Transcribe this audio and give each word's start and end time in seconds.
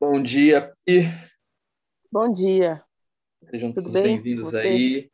Bom 0.00 0.22
dia, 0.22 0.72
Pi. 0.86 1.02
Bom 2.10 2.32
dia. 2.32 2.82
Sejam 3.50 3.70
Tudo 3.70 3.82
todos 3.82 3.92
bem? 3.92 4.16
bem-vindos 4.16 4.54
aí 4.54 5.10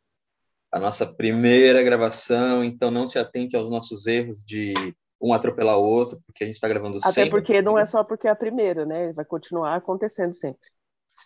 à 0.71 0.79
nossa 0.79 1.05
primeira 1.05 1.83
gravação. 1.83 2.63
Então, 2.63 2.89
não 2.89 3.05
se 3.09 3.19
atente 3.19 3.53
aos 3.53 3.69
nossos 3.69 4.07
erros 4.07 4.37
de 4.45 4.73
um 5.21 5.33
atropelar 5.33 5.77
o 5.77 5.83
outro, 5.83 6.23
porque 6.25 6.45
a 6.45 6.47
gente 6.47 6.55
está 6.55 6.69
gravando 6.69 6.99
Até 6.99 7.11
sempre. 7.11 7.31
porque 7.31 7.61
não 7.61 7.77
é 7.77 7.85
só 7.85 8.01
porque 8.01 8.29
é 8.29 8.31
a 8.31 8.35
primeira, 8.35 8.85
né? 8.85 9.11
Vai 9.11 9.25
continuar 9.25 9.75
acontecendo 9.75 10.33
sempre. 10.33 10.69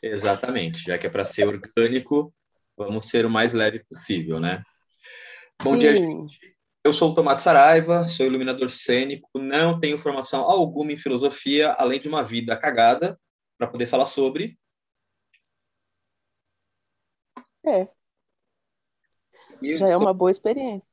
Exatamente, 0.02 0.82
já 0.84 0.98
que 0.98 1.06
é 1.06 1.10
para 1.12 1.28
ser 1.28 1.48
orgânico, 1.48 2.34
vamos 2.76 3.12
ser 3.12 3.28
o 3.28 3.30
mais 3.30 3.54
leve 3.54 3.86
possível, 3.88 4.40
né? 4.40 4.64
Bom 5.62 5.78
dia, 5.78 5.96
Sim. 5.96 6.22
gente. 6.22 6.40
Eu 6.84 6.94
sou 6.94 7.12
o 7.12 7.14
Tomate 7.14 7.44
Saraiva, 7.44 8.08
sou 8.08 8.26
iluminador 8.26 8.72
cênico, 8.72 9.30
não 9.36 9.80
tenho 9.80 10.00
formação 10.00 10.42
alguma 10.42 10.92
em 10.92 10.98
filosofia, 10.98 11.74
além 11.74 12.02
de 12.02 12.08
uma 12.08 12.24
vida 12.24 12.58
cagada, 12.58 13.16
para 13.62 13.70
poder 13.70 13.86
falar 13.86 14.08
sobre. 14.08 14.58
É, 17.64 17.88
já 19.62 19.86
é 19.86 19.92
estou- 19.92 20.00
uma 20.00 20.14
boa 20.16 20.32
experiência. 20.32 20.92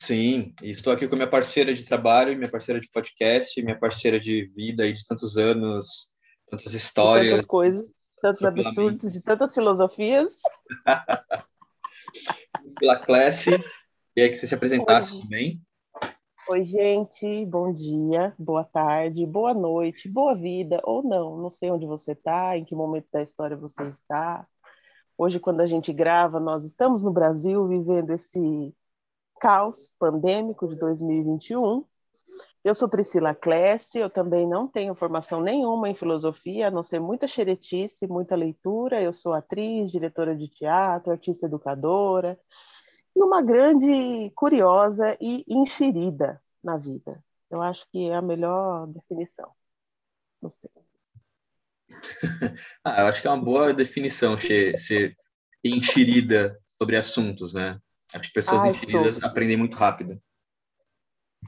Sim, 0.00 0.54
e 0.62 0.70
estou 0.70 0.92
aqui 0.92 1.08
com 1.08 1.16
minha 1.16 1.28
parceira 1.28 1.74
de 1.74 1.84
trabalho, 1.84 2.36
minha 2.38 2.48
parceira 2.50 2.80
de 2.80 2.88
podcast, 2.90 3.60
minha 3.60 3.76
parceira 3.76 4.20
de 4.20 4.46
vida 4.54 4.84
aí 4.84 4.92
de 4.92 5.04
tantos 5.04 5.36
anos, 5.36 6.14
tantas 6.46 6.70
De 6.70 6.78
histórias. 6.78 7.30
tantas 7.32 7.46
coisas, 7.46 7.92
tantos 8.22 8.44
absurdos, 8.44 9.12
de 9.12 9.20
tantas 9.20 9.52
filosofias. 9.52 10.38
pela 12.78 13.04
classe. 13.04 13.50
E 14.14 14.22
aí 14.22 14.28
que 14.30 14.36
você 14.36 14.46
se 14.46 14.54
apresentasse 14.54 15.16
Oi. 15.16 15.22
também. 15.22 15.60
Oi, 16.48 16.64
gente. 16.64 17.44
Bom 17.46 17.72
dia, 17.72 18.34
boa 18.38 18.64
tarde, 18.64 19.24
boa 19.26 19.54
noite, 19.54 20.08
boa 20.08 20.34
vida, 20.34 20.80
ou 20.84 21.02
não. 21.02 21.36
Não 21.36 21.50
sei 21.50 21.70
onde 21.70 21.86
você 21.86 22.12
está, 22.12 22.56
em 22.56 22.64
que 22.64 22.74
momento 22.74 23.06
da 23.12 23.22
história 23.22 23.56
você 23.56 23.88
está. 23.88 24.46
Hoje, 25.16 25.38
quando 25.38 25.60
a 25.60 25.66
gente 25.66 25.92
grava, 25.92 26.40
nós 26.40 26.64
estamos 26.64 27.02
no 27.02 27.12
Brasil 27.12 27.68
vivendo 27.68 28.10
esse 28.10 28.74
caos 29.40 29.94
pandêmico 29.98 30.66
de 30.66 30.76
2021. 30.76 31.84
Eu 32.64 32.74
sou 32.74 32.88
Priscila 32.88 33.34
Clesse, 33.34 33.98
eu 33.98 34.10
também 34.10 34.48
não 34.48 34.66
tenho 34.66 34.94
formação 34.94 35.40
nenhuma 35.40 35.88
em 35.88 35.94
filosofia, 35.94 36.68
a 36.68 36.70
não 36.70 36.82
ser 36.82 37.00
muita 37.00 37.28
xeretice, 37.28 38.06
muita 38.08 38.34
leitura. 38.34 39.00
Eu 39.00 39.12
sou 39.12 39.34
atriz, 39.34 39.90
diretora 39.90 40.34
de 40.34 40.48
teatro, 40.48 41.12
artista 41.12 41.46
educadora 41.46 42.38
e 43.14 43.22
uma 43.22 43.42
grande 43.42 44.30
curiosa 44.34 45.16
e 45.20 45.44
enxerida 45.48 46.40
na 46.62 46.76
vida. 46.76 47.22
Eu 47.50 47.60
acho 47.60 47.86
que 47.90 48.08
é 48.08 48.14
a 48.14 48.22
melhor 48.22 48.86
definição. 48.86 49.50
Não 50.40 50.52
sei. 50.60 50.70
Ah, 52.84 53.02
eu 53.02 53.06
acho 53.06 53.20
que 53.20 53.26
é 53.26 53.30
uma 53.30 53.42
boa 53.42 53.74
definição 53.74 54.38
ser, 54.38 54.80
ser 54.80 55.16
enxerida 55.64 56.58
sobre 56.78 56.96
assuntos, 56.96 57.52
né? 57.52 57.80
Acho 58.12 58.28
que 58.28 58.34
pessoas 58.34 58.62
Ai, 58.62 58.70
enxeridas 58.70 59.22
aprendem 59.22 59.56
muito 59.56 59.76
rápido. 59.76 60.20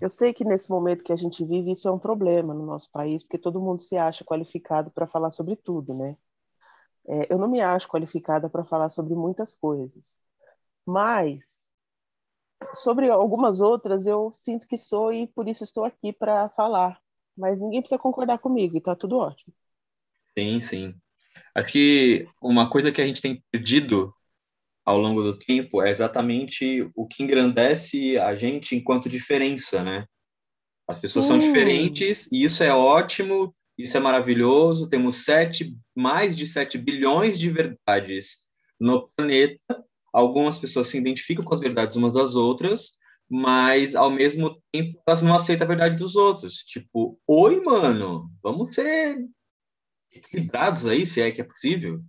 Eu 0.00 0.10
sei 0.10 0.32
que 0.32 0.44
nesse 0.44 0.70
momento 0.70 1.04
que 1.04 1.12
a 1.12 1.16
gente 1.16 1.44
vive, 1.44 1.72
isso 1.72 1.88
é 1.88 1.92
um 1.92 1.98
problema 1.98 2.52
no 2.54 2.66
nosso 2.66 2.90
país, 2.90 3.22
porque 3.22 3.38
todo 3.38 3.60
mundo 3.60 3.80
se 3.80 3.96
acha 3.96 4.24
qualificado 4.24 4.90
para 4.90 5.06
falar 5.06 5.30
sobre 5.30 5.56
tudo, 5.56 5.94
né? 5.94 6.16
É, 7.06 7.32
eu 7.32 7.38
não 7.38 7.48
me 7.48 7.60
acho 7.60 7.88
qualificada 7.88 8.48
para 8.48 8.64
falar 8.64 8.88
sobre 8.88 9.14
muitas 9.14 9.52
coisas, 9.54 10.18
mas 10.86 11.70
sobre 12.74 13.10
algumas 13.10 13.60
outras 13.60 14.06
eu 14.06 14.30
sinto 14.32 14.66
que 14.66 14.76
sou 14.78 15.12
e 15.12 15.26
por 15.26 15.48
isso 15.48 15.64
estou 15.64 15.84
aqui 15.84 16.12
para 16.12 16.48
falar. 16.50 17.00
Mas 17.36 17.60
ninguém 17.60 17.80
precisa 17.80 17.98
concordar 17.98 18.38
comigo 18.38 18.76
e 18.76 18.80
tá 18.80 18.94
tudo 18.94 19.16
ótimo. 19.18 19.54
Sim, 20.36 20.60
sim. 20.60 20.94
Acho 21.54 21.72
que 21.72 22.26
uma 22.42 22.68
coisa 22.70 22.92
que 22.92 23.00
a 23.02 23.06
gente 23.06 23.22
tem 23.22 23.42
perdido 23.50 24.14
ao 24.84 24.98
longo 24.98 25.22
do 25.22 25.38
tempo 25.38 25.82
é 25.82 25.90
exatamente 25.90 26.90
o 26.94 27.06
que 27.06 27.22
engrandece 27.22 28.18
a 28.18 28.34
gente 28.34 28.76
enquanto 28.76 29.08
diferença, 29.08 29.82
né? 29.82 30.06
As 30.88 31.00
pessoas 31.00 31.26
são 31.26 31.38
Sim. 31.38 31.46
diferentes 31.46 32.28
e 32.32 32.44
isso 32.44 32.62
é 32.64 32.74
ótimo, 32.74 33.54
isso 33.78 33.96
é 33.96 34.00
maravilhoso. 34.00 34.90
Temos 34.90 35.24
sete, 35.24 35.76
mais 35.94 36.36
de 36.36 36.46
7 36.46 36.78
bilhões 36.78 37.38
de 37.38 37.50
verdades 37.50 38.48
no 38.80 39.08
planeta. 39.16 39.84
Algumas 40.12 40.58
pessoas 40.58 40.88
se 40.88 40.98
identificam 40.98 41.44
com 41.44 41.54
as 41.54 41.60
verdades 41.60 41.96
umas 41.96 42.12
das 42.12 42.34
outras, 42.34 42.98
mas 43.28 43.94
ao 43.94 44.10
mesmo 44.10 44.60
tempo 44.70 45.00
elas 45.06 45.22
não 45.22 45.34
aceitam 45.34 45.64
a 45.64 45.68
verdade 45.68 45.96
dos 45.96 46.16
outros. 46.16 46.56
Tipo, 46.56 47.18
oi, 47.26 47.60
mano, 47.60 48.30
vamos 48.42 48.74
ser 48.74 49.26
equilibrados 50.12 50.86
aí, 50.86 51.06
se 51.06 51.22
é 51.22 51.30
que 51.30 51.40
é 51.40 51.44
possível. 51.44 52.02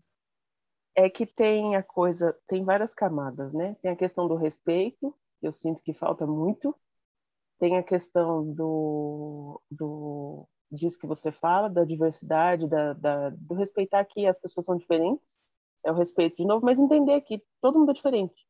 É 0.96 1.10
que 1.10 1.26
tem 1.26 1.76
a 1.76 1.82
coisa, 1.82 2.38
tem 2.48 2.64
várias 2.64 2.94
camadas, 2.94 3.54
né? 3.54 3.76
Tem 3.82 3.92
a 3.92 3.96
questão 3.96 4.28
do 4.28 4.36
respeito, 4.36 5.16
eu 5.42 5.54
sinto 5.54 5.82
que 5.82 5.94
falta 5.94 6.28
muito. 6.28 6.76
Tem 7.60 7.78
a 7.78 7.84
questão 7.84 8.46
do, 8.54 9.62
do 9.72 10.48
disso 10.72 11.00
que 11.00 11.08
você 11.08 11.32
fala, 11.32 11.70
da 11.70 11.86
diversidade, 11.86 12.68
da, 12.68 12.94
da, 12.94 13.30
do 13.30 13.54
respeitar 13.54 14.04
que 14.06 14.28
as 14.28 14.40
pessoas 14.40 14.66
são 14.66 14.76
diferentes. 14.76 15.38
É 15.86 15.92
o 15.92 15.96
respeito 15.96 16.38
de 16.38 16.46
novo, 16.46 16.66
mas 16.66 16.80
entender 16.80 17.22
que 17.22 17.44
todo 17.62 17.80
mundo 17.80 17.92
é 17.92 17.94
diferente. 17.94 18.46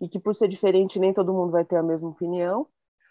E 0.00 0.08
que 0.08 0.18
por 0.18 0.34
ser 0.34 0.48
diferente, 0.48 0.98
nem 0.98 1.12
todo 1.12 1.32
mundo 1.32 1.52
vai 1.52 1.64
ter 1.64 1.76
a 1.76 1.82
mesma 1.82 2.10
opinião. 2.10 2.66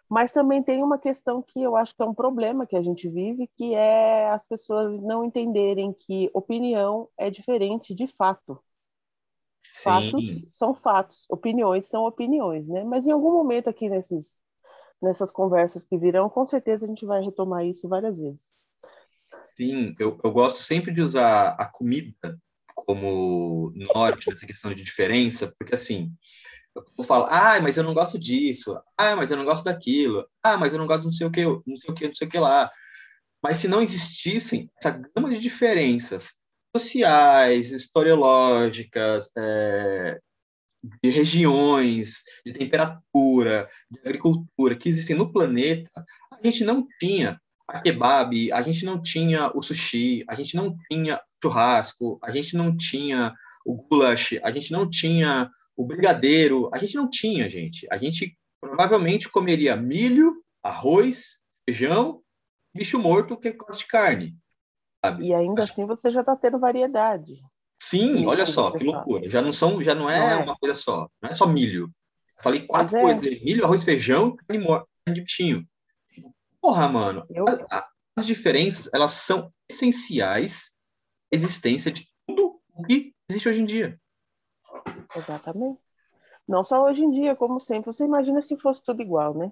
Mas 0.10 0.32
também 0.32 0.62
tem 0.62 0.84
uma 0.84 1.00
questão 1.00 1.42
que 1.42 1.62
eu 1.62 1.76
acho 1.76 1.96
que 1.96 2.02
é 2.04 2.06
um 2.06 2.14
problema 2.14 2.68
que 2.68 2.76
a 2.76 2.82
gente 2.82 3.10
vive, 3.10 3.48
que 3.56 3.74
é 3.74 4.30
as 4.30 4.46
pessoas 4.46 5.00
não 5.02 5.26
entenderem 5.26 5.94
que 5.94 6.30
opinião 6.34 7.10
é 7.18 7.30
diferente 7.30 7.96
de 7.96 8.08
fato. 8.08 8.62
Fatos 9.76 10.44
são 10.48 10.74
fatos, 10.74 11.26
opiniões 11.30 11.88
são 11.88 12.06
opiniões, 12.06 12.68
né? 12.70 12.84
Mas 12.84 13.08
em 13.08 13.12
algum 13.12 13.32
momento 13.32 13.70
aqui 13.70 13.90
nesses, 13.90 14.40
nessas 15.02 15.32
conversas 15.32 15.84
que 15.84 15.98
virão, 15.98 16.30
com 16.30 16.46
certeza 16.46 16.86
a 16.86 16.88
gente 16.90 17.06
vai 17.06 17.22
retomar 17.24 17.66
isso 17.66 17.90
várias 17.90 18.20
vezes. 18.20 18.56
Sim, 19.58 19.94
eu, 20.00 20.18
eu 20.24 20.32
gosto 20.32 20.58
sempre 20.60 20.92
de 20.94 21.02
usar 21.02 21.50
a 21.60 21.66
comida 21.66 22.40
como 22.76 23.72
norte 23.94 24.30
nessa 24.30 24.46
questão 24.46 24.74
de 24.74 24.84
diferença, 24.84 25.54
porque 25.58 25.74
assim, 25.74 26.12
eu 26.76 27.04
falo, 27.04 27.26
ah, 27.30 27.60
mas 27.62 27.78
eu 27.78 27.84
não 27.84 27.94
gosto 27.94 28.20
disso, 28.20 28.80
ah, 28.98 29.16
mas 29.16 29.32
eu 29.32 29.38
não 29.38 29.46
gosto 29.46 29.66
daquilo, 29.66 30.28
ah, 30.44 30.58
mas 30.58 30.74
eu 30.74 30.80
não 30.80 30.88
gosto 30.88 31.04
não 31.04 31.12
sei 31.12 31.28
o 31.28 31.32
que, 31.32 31.44
não 31.44 31.62
sei 31.66 31.90
o 31.90 31.94
que, 31.94 32.08
não 32.08 32.16
sei 32.16 32.28
o 32.28 32.32
que 32.32 32.40
lá. 32.40 32.72
Mas 33.44 33.60
se 33.60 33.68
não 33.68 33.82
existissem 33.82 34.70
essa 34.78 35.02
gama 35.16 35.30
de 35.30 35.40
diferenças 35.40 36.34
sociais, 36.76 37.72
historiológicas, 37.72 39.30
é, 39.38 40.20
de 41.02 41.10
regiões, 41.10 42.24
de 42.46 42.54
temperatura, 42.54 43.70
de 43.90 44.00
agricultura 44.00 44.76
que 44.76 44.90
existem 44.90 45.16
no 45.16 45.32
planeta, 45.32 46.04
a 46.32 46.40
gente 46.46 46.64
não 46.64 46.88
tinha 47.00 47.40
a 47.68 47.82
kebab, 47.82 48.52
a 48.52 48.62
gente 48.62 48.84
não 48.86 49.02
tinha 49.02 49.52
o 49.54 49.62
sushi, 49.62 50.24
a 50.28 50.36
gente 50.36 50.56
não 50.56 50.76
tinha 50.90 51.22
churrasco, 51.44 52.18
a 52.24 52.32
gente 52.32 52.56
não 52.56 52.76
tinha 52.76 53.34
o 53.66 53.76
goulash, 53.76 54.40
a 54.44 54.52
gente 54.52 54.72
não 54.72 54.90
tinha 54.90 55.50
o 55.76 55.86
brigadeiro, 55.86 56.70
a 56.74 56.78
gente 56.78 56.96
não 56.96 57.10
tinha, 57.10 57.50
gente. 57.50 57.86
A 57.92 57.98
gente 57.98 58.38
provavelmente 58.62 59.30
comeria 59.30 59.76
milho, 59.76 60.42
arroz, 60.64 61.42
feijão, 61.66 62.22
bicho 62.74 62.98
morto 63.00 63.38
que 63.38 63.52
gosta 63.52 63.78
de 63.84 63.88
carne. 63.88 64.36
Sabe? 65.04 65.26
E 65.28 65.34
ainda 65.34 65.64
assim 65.64 65.86
você 65.86 66.10
já 66.10 66.22
está 66.22 66.36
tendo 66.36 66.60
variedade. 66.60 67.34
Sim, 67.82 68.16
Isso 68.20 68.28
olha 68.28 68.46
só, 68.46 68.72
que 68.72 68.84
loucura. 68.84 69.30
Já 69.30 69.42
não 69.42 69.52
são, 69.52 69.84
já 69.84 69.94
não 69.94 70.10
é, 70.10 70.18
Não 70.20 70.30
é? 70.30 70.44
uma 70.44 70.56
coisa 70.58 70.74
só, 70.76 71.10
não 71.22 71.30
é 71.30 71.36
só 71.36 71.46
milho. 71.46 71.90
Falei 72.42 72.66
quatro 72.66 72.96
é. 72.98 73.02
coisas: 73.02 73.22
milho, 73.44 73.66
arroz, 73.66 73.84
feijão, 73.84 74.36
carne, 74.38 74.64
mor- 74.64 74.88
carne 75.06 75.20
de 75.20 75.26
bichinho. 75.26 75.68
Porra, 76.62 76.88
mano, 76.88 77.26
Eu, 77.30 77.46
a- 77.48 77.66
a- 77.78 77.88
as 78.18 78.26
diferenças, 78.26 78.90
elas 78.94 79.12
são 79.12 79.52
essenciais 79.70 80.72
existência 81.34 81.92
de 81.92 82.08
tudo 82.28 82.60
o 82.76 82.84
que 82.84 83.14
existe 83.30 83.50
hoje 83.50 83.62
em 83.62 83.66
dia. 83.66 84.00
exatamente. 85.16 85.80
Não 86.48 86.64
só 86.64 86.84
hoje 86.84 87.04
em 87.04 87.12
dia, 87.12 87.36
como 87.36 87.60
sempre. 87.60 87.92
Você 87.92 88.04
imagina 88.04 88.42
se 88.42 88.58
fosse 88.58 88.84
tudo 88.84 89.02
igual, 89.02 89.34
né? 89.34 89.52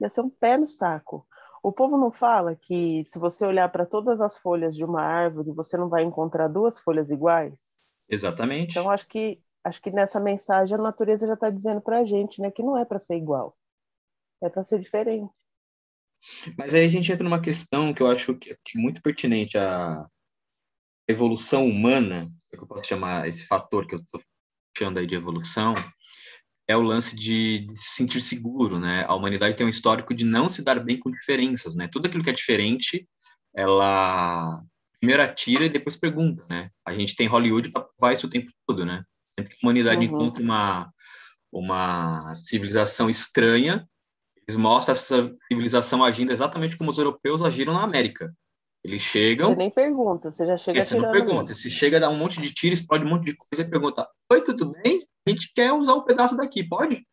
Ia 0.00 0.08
ser 0.08 0.20
um 0.20 0.30
pé 0.30 0.56
no 0.56 0.66
saco. 0.66 1.26
O 1.62 1.72
povo 1.72 1.96
não 1.96 2.10
fala 2.10 2.54
que 2.54 3.04
se 3.06 3.18
você 3.18 3.44
olhar 3.44 3.68
para 3.68 3.86
todas 3.86 4.20
as 4.20 4.38
folhas 4.38 4.76
de 4.76 4.84
uma 4.84 5.02
árvore, 5.02 5.52
você 5.52 5.76
não 5.76 5.88
vai 5.88 6.02
encontrar 6.02 6.48
duas 6.48 6.78
folhas 6.78 7.10
iguais? 7.10 7.78
Exatamente. 8.08 8.70
Então, 8.70 8.90
acho 8.90 9.06
que, 9.08 9.40
acho 9.64 9.82
que 9.82 9.90
nessa 9.90 10.20
mensagem 10.20 10.76
a 10.76 10.80
natureza 10.80 11.26
já 11.26 11.34
está 11.34 11.50
dizendo 11.50 11.80
para 11.80 11.98
a 11.98 12.04
gente 12.04 12.40
né, 12.40 12.50
que 12.50 12.62
não 12.62 12.76
é 12.76 12.84
para 12.84 12.98
ser 12.98 13.16
igual, 13.16 13.56
é 14.40 14.48
para 14.48 14.62
ser 14.62 14.78
diferente. 14.78 15.30
Mas 16.56 16.74
aí 16.74 16.84
a 16.84 16.88
gente 16.88 17.10
entra 17.10 17.24
numa 17.24 17.40
questão 17.40 17.92
que 17.92 18.02
eu 18.02 18.06
acho 18.06 18.34
que 18.36 18.52
é 18.52 18.56
muito 18.78 19.02
pertinente 19.02 19.56
à 19.58 20.08
evolução 21.08 21.66
humana, 21.66 22.30
é 22.52 22.56
que 22.56 22.62
eu 22.62 22.66
posso 22.66 22.88
chamar 22.88 23.26
esse 23.26 23.46
fator 23.46 23.86
que 23.86 23.94
eu 23.94 24.00
estou 24.00 24.20
chamando 24.76 24.98
aí 24.98 25.06
de 25.06 25.14
evolução, 25.14 25.74
é 26.68 26.76
o 26.76 26.82
lance 26.82 27.16
de, 27.16 27.60
de 27.60 27.84
se 27.84 27.96
sentir 27.96 28.20
seguro, 28.20 28.78
né? 28.78 29.04
A 29.08 29.14
humanidade 29.14 29.56
tem 29.56 29.66
um 29.66 29.70
histórico 29.70 30.14
de 30.14 30.24
não 30.24 30.48
se 30.50 30.62
dar 30.62 30.78
bem 30.78 30.98
com 30.98 31.10
diferenças, 31.10 31.74
né? 31.74 31.88
Tudo 31.90 32.06
aquilo 32.06 32.22
que 32.22 32.30
é 32.30 32.34
diferente, 32.34 33.08
ela 33.54 34.62
primeiro 35.00 35.22
atira 35.22 35.64
e 35.64 35.68
depois 35.68 35.96
pergunta, 35.96 36.44
né? 36.48 36.70
A 36.84 36.92
gente 36.92 37.16
tem 37.16 37.26
Hollywood 37.26 37.70
para 37.70 37.84
provar 37.84 38.12
isso 38.12 38.26
o 38.26 38.30
tempo 38.30 38.52
todo, 38.66 38.84
né? 38.84 39.02
Sempre 39.34 39.52
que 39.52 39.64
a 39.64 39.66
humanidade 39.66 40.06
uhum. 40.06 40.14
encontra 40.14 40.42
uma, 40.42 40.92
uma 41.50 42.38
civilização 42.44 43.08
estranha, 43.08 43.88
eles 44.46 44.58
mostram 44.58 44.92
essa 44.92 45.34
civilização 45.50 46.04
agindo 46.04 46.32
exatamente 46.32 46.76
como 46.76 46.90
os 46.90 46.98
europeus 46.98 47.42
agiram 47.42 47.72
na 47.74 47.82
América. 47.82 48.34
Eles 48.82 49.02
chegam. 49.02 49.50
Você 49.50 49.56
nem 49.56 49.70
pergunta, 49.70 50.30
você 50.30 50.46
já 50.46 50.56
chega 50.56 50.84
Você 50.84 50.96
não 50.96 51.10
pergunta. 51.10 51.54
Se 51.54 51.70
chega 51.70 51.96
a 51.96 52.00
dar 52.00 52.10
um 52.10 52.16
monte 52.16 52.40
de 52.40 52.52
tiro, 52.52 52.74
explode 52.74 53.04
um 53.04 53.08
monte 53.08 53.24
de 53.24 53.36
coisa 53.36 53.62
e 53.62 53.70
pergunta: 53.70 54.08
Oi, 54.32 54.42
tudo 54.42 54.72
bem? 54.82 55.06
A 55.26 55.30
gente 55.30 55.52
quer 55.52 55.72
usar 55.72 55.94
um 55.94 56.04
pedaço 56.04 56.36
daqui, 56.36 56.66
pode? 56.66 57.06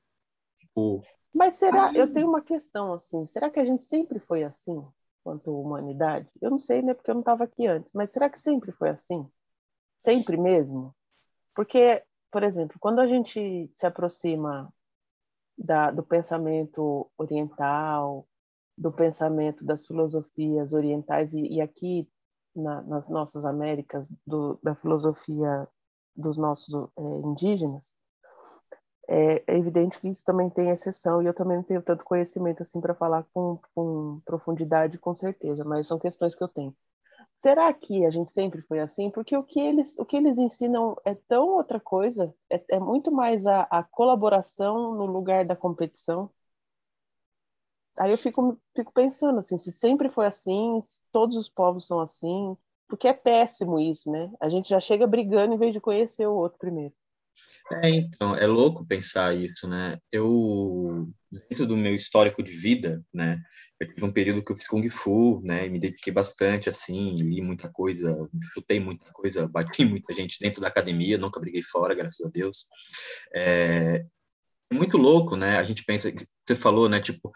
Tipo. 0.59 1.03
Mas 1.33 1.55
será. 1.55 1.91
Eu 1.93 2.11
tenho 2.11 2.29
uma 2.29 2.41
questão 2.41 2.93
assim: 2.93 3.25
será 3.25 3.49
que 3.49 3.59
a 3.59 3.65
gente 3.65 3.83
sempre 3.83 4.19
foi 4.19 4.43
assim, 4.43 4.81
quanto 5.23 5.59
humanidade? 5.59 6.29
Eu 6.41 6.51
não 6.51 6.59
sei, 6.59 6.81
né? 6.81 6.93
Porque 6.93 7.09
eu 7.09 7.15
não 7.15 7.21
estava 7.21 7.43
aqui 7.43 7.67
antes, 7.67 7.91
mas 7.93 8.11
será 8.11 8.29
que 8.29 8.39
sempre 8.39 8.71
foi 8.71 8.89
assim? 8.89 9.27
Sempre 9.97 10.37
mesmo? 10.37 10.95
Porque, 11.53 12.03
por 12.31 12.43
exemplo, 12.43 12.77
quando 12.79 12.99
a 12.99 13.07
gente 13.07 13.69
se 13.73 13.85
aproxima 13.85 14.71
da, 15.57 15.89
do 15.89 16.03
pensamento 16.03 17.09
oriental, 17.17 18.27
do 18.77 18.91
pensamento 18.91 19.65
das 19.65 19.85
filosofias 19.85 20.73
orientais 20.73 21.33
e, 21.33 21.41
e 21.47 21.61
aqui 21.61 22.09
na, 22.55 22.81
nas 22.83 23.09
nossas 23.09 23.45
Américas 23.45 24.09
do, 24.25 24.59
da 24.63 24.75
filosofia 24.75 25.67
dos 26.15 26.37
nossos 26.37 26.73
é, 26.97 27.01
indígenas, 27.01 27.95
é, 29.07 29.43
é, 29.47 29.57
evidente 29.57 29.99
que 29.99 30.09
isso 30.09 30.23
também 30.23 30.49
tem 30.49 30.69
exceção 30.69 31.21
e 31.21 31.25
eu 31.27 31.33
também 31.33 31.57
não 31.57 31.63
tenho 31.63 31.81
tanto 31.81 32.03
conhecimento 32.03 32.63
assim 32.63 32.81
para 32.81 32.95
falar 32.95 33.25
com, 33.33 33.59
com 33.73 34.21
profundidade, 34.25 34.97
com 34.97 35.13
certeza, 35.13 35.63
mas 35.63 35.87
são 35.87 35.99
questões 35.99 36.33
que 36.33 36.43
eu 36.43 36.47
tenho. 36.47 36.75
Será 37.35 37.71
que 37.73 38.05
a 38.05 38.09
gente 38.09 38.31
sempre 38.31 38.61
foi 38.61 38.79
assim? 38.79 39.11
Porque 39.11 39.35
o 39.35 39.43
que 39.43 39.59
eles, 39.59 39.97
o 39.99 40.05
que 40.05 40.15
eles 40.15 40.37
ensinam 40.37 40.95
é 41.03 41.13
tão 41.13 41.49
outra 41.49 41.79
coisa, 41.79 42.33
é, 42.49 42.63
é 42.69 42.79
muito 42.79 43.11
mais 43.11 43.45
a, 43.45 43.63
a 43.63 43.83
colaboração 43.83 44.95
no 44.95 45.05
lugar 45.05 45.45
da 45.45 45.55
competição. 45.55 46.31
Aí 47.97 48.11
eu 48.11 48.17
fico, 48.17 48.59
fico 48.75 48.91
pensando 48.93 49.39
assim, 49.39 49.57
se 49.57 49.71
sempre 49.71 50.09
foi 50.09 50.25
assim, 50.25 50.79
se 50.81 50.99
todos 51.11 51.37
os 51.37 51.49
povos 51.49 51.87
são 51.87 51.99
assim, 51.99 52.57
porque 52.87 53.07
é 53.07 53.13
péssimo 53.13 53.79
isso, 53.79 54.11
né? 54.11 54.31
A 54.41 54.49
gente 54.49 54.69
já 54.69 54.79
chega 54.79 55.07
brigando 55.07 55.53
em 55.53 55.57
vez 55.57 55.73
de 55.73 55.79
conhecer 55.79 56.27
o 56.27 56.35
outro 56.35 56.59
primeiro. 56.59 56.93
É, 57.71 57.89
então, 57.89 58.35
é 58.35 58.45
louco 58.45 58.85
pensar 58.85 59.35
isso, 59.35 59.67
né? 59.67 59.97
Eu, 60.11 61.11
dentro 61.31 61.65
do 61.65 61.75
meu 61.75 61.95
histórico 61.95 62.43
de 62.43 62.51
vida, 62.51 63.03
né, 63.11 63.41
eu 63.79 63.87
tive 63.91 64.05
um 64.05 64.11
período 64.11 64.43
que 64.43 64.51
eu 64.51 64.55
fiz 64.55 64.67
Kung 64.67 64.87
Fu, 64.87 65.41
né, 65.43 65.67
me 65.67 65.79
dediquei 65.79 66.13
bastante, 66.13 66.69
assim, 66.69 67.15
li 67.15 67.41
muita 67.41 67.67
coisa, 67.67 68.15
chutei 68.53 68.79
muita 68.79 69.11
coisa, 69.11 69.47
bati 69.49 69.83
muita 69.83 70.13
gente 70.13 70.37
dentro 70.39 70.61
da 70.61 70.67
academia, 70.67 71.17
nunca 71.17 71.39
briguei 71.39 71.63
fora, 71.63 71.95
graças 71.95 72.23
a 72.23 72.29
Deus. 72.29 72.67
É, 73.33 74.05
é 74.69 74.75
muito 74.75 74.97
louco, 74.97 75.35
né? 75.35 75.57
A 75.57 75.63
gente 75.63 75.83
pensa, 75.83 76.13
você 76.47 76.55
falou, 76.55 76.87
né, 76.87 77.01
tipo, 77.01 77.31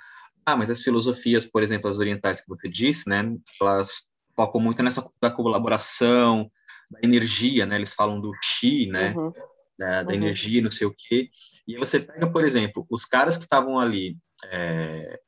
ah, 0.45 0.55
mas 0.55 0.69
as 0.69 0.81
filosofias, 0.81 1.45
por 1.45 1.63
exemplo, 1.63 1.89
as 1.89 1.99
orientais 1.99 2.41
que 2.41 2.47
você 2.47 2.67
disse, 2.67 3.09
né, 3.09 3.23
elas 3.61 4.09
focam 4.35 4.61
muito 4.61 4.81
nessa 4.81 5.07
da 5.21 5.29
colaboração, 5.29 6.49
da 6.89 6.99
energia, 7.03 7.65
né? 7.65 7.75
Eles 7.75 7.93
falam 7.93 8.19
do 8.19 8.31
chi, 8.41 8.87
né? 8.87 9.13
Uhum 9.15 9.31
da, 9.79 10.03
da 10.03 10.09
uhum. 10.09 10.15
energia, 10.15 10.61
não 10.61 10.69
sei 10.69 10.85
o 10.85 10.93
quê. 10.95 11.29
E 11.65 11.77
você 11.77 12.01
pega, 12.01 12.29
por 12.29 12.43
exemplo, 12.43 12.85
os 12.89 13.03
caras 13.05 13.37
que 13.37 13.43
estavam 13.43 13.79
ali 13.79 14.17
é, 14.51 15.19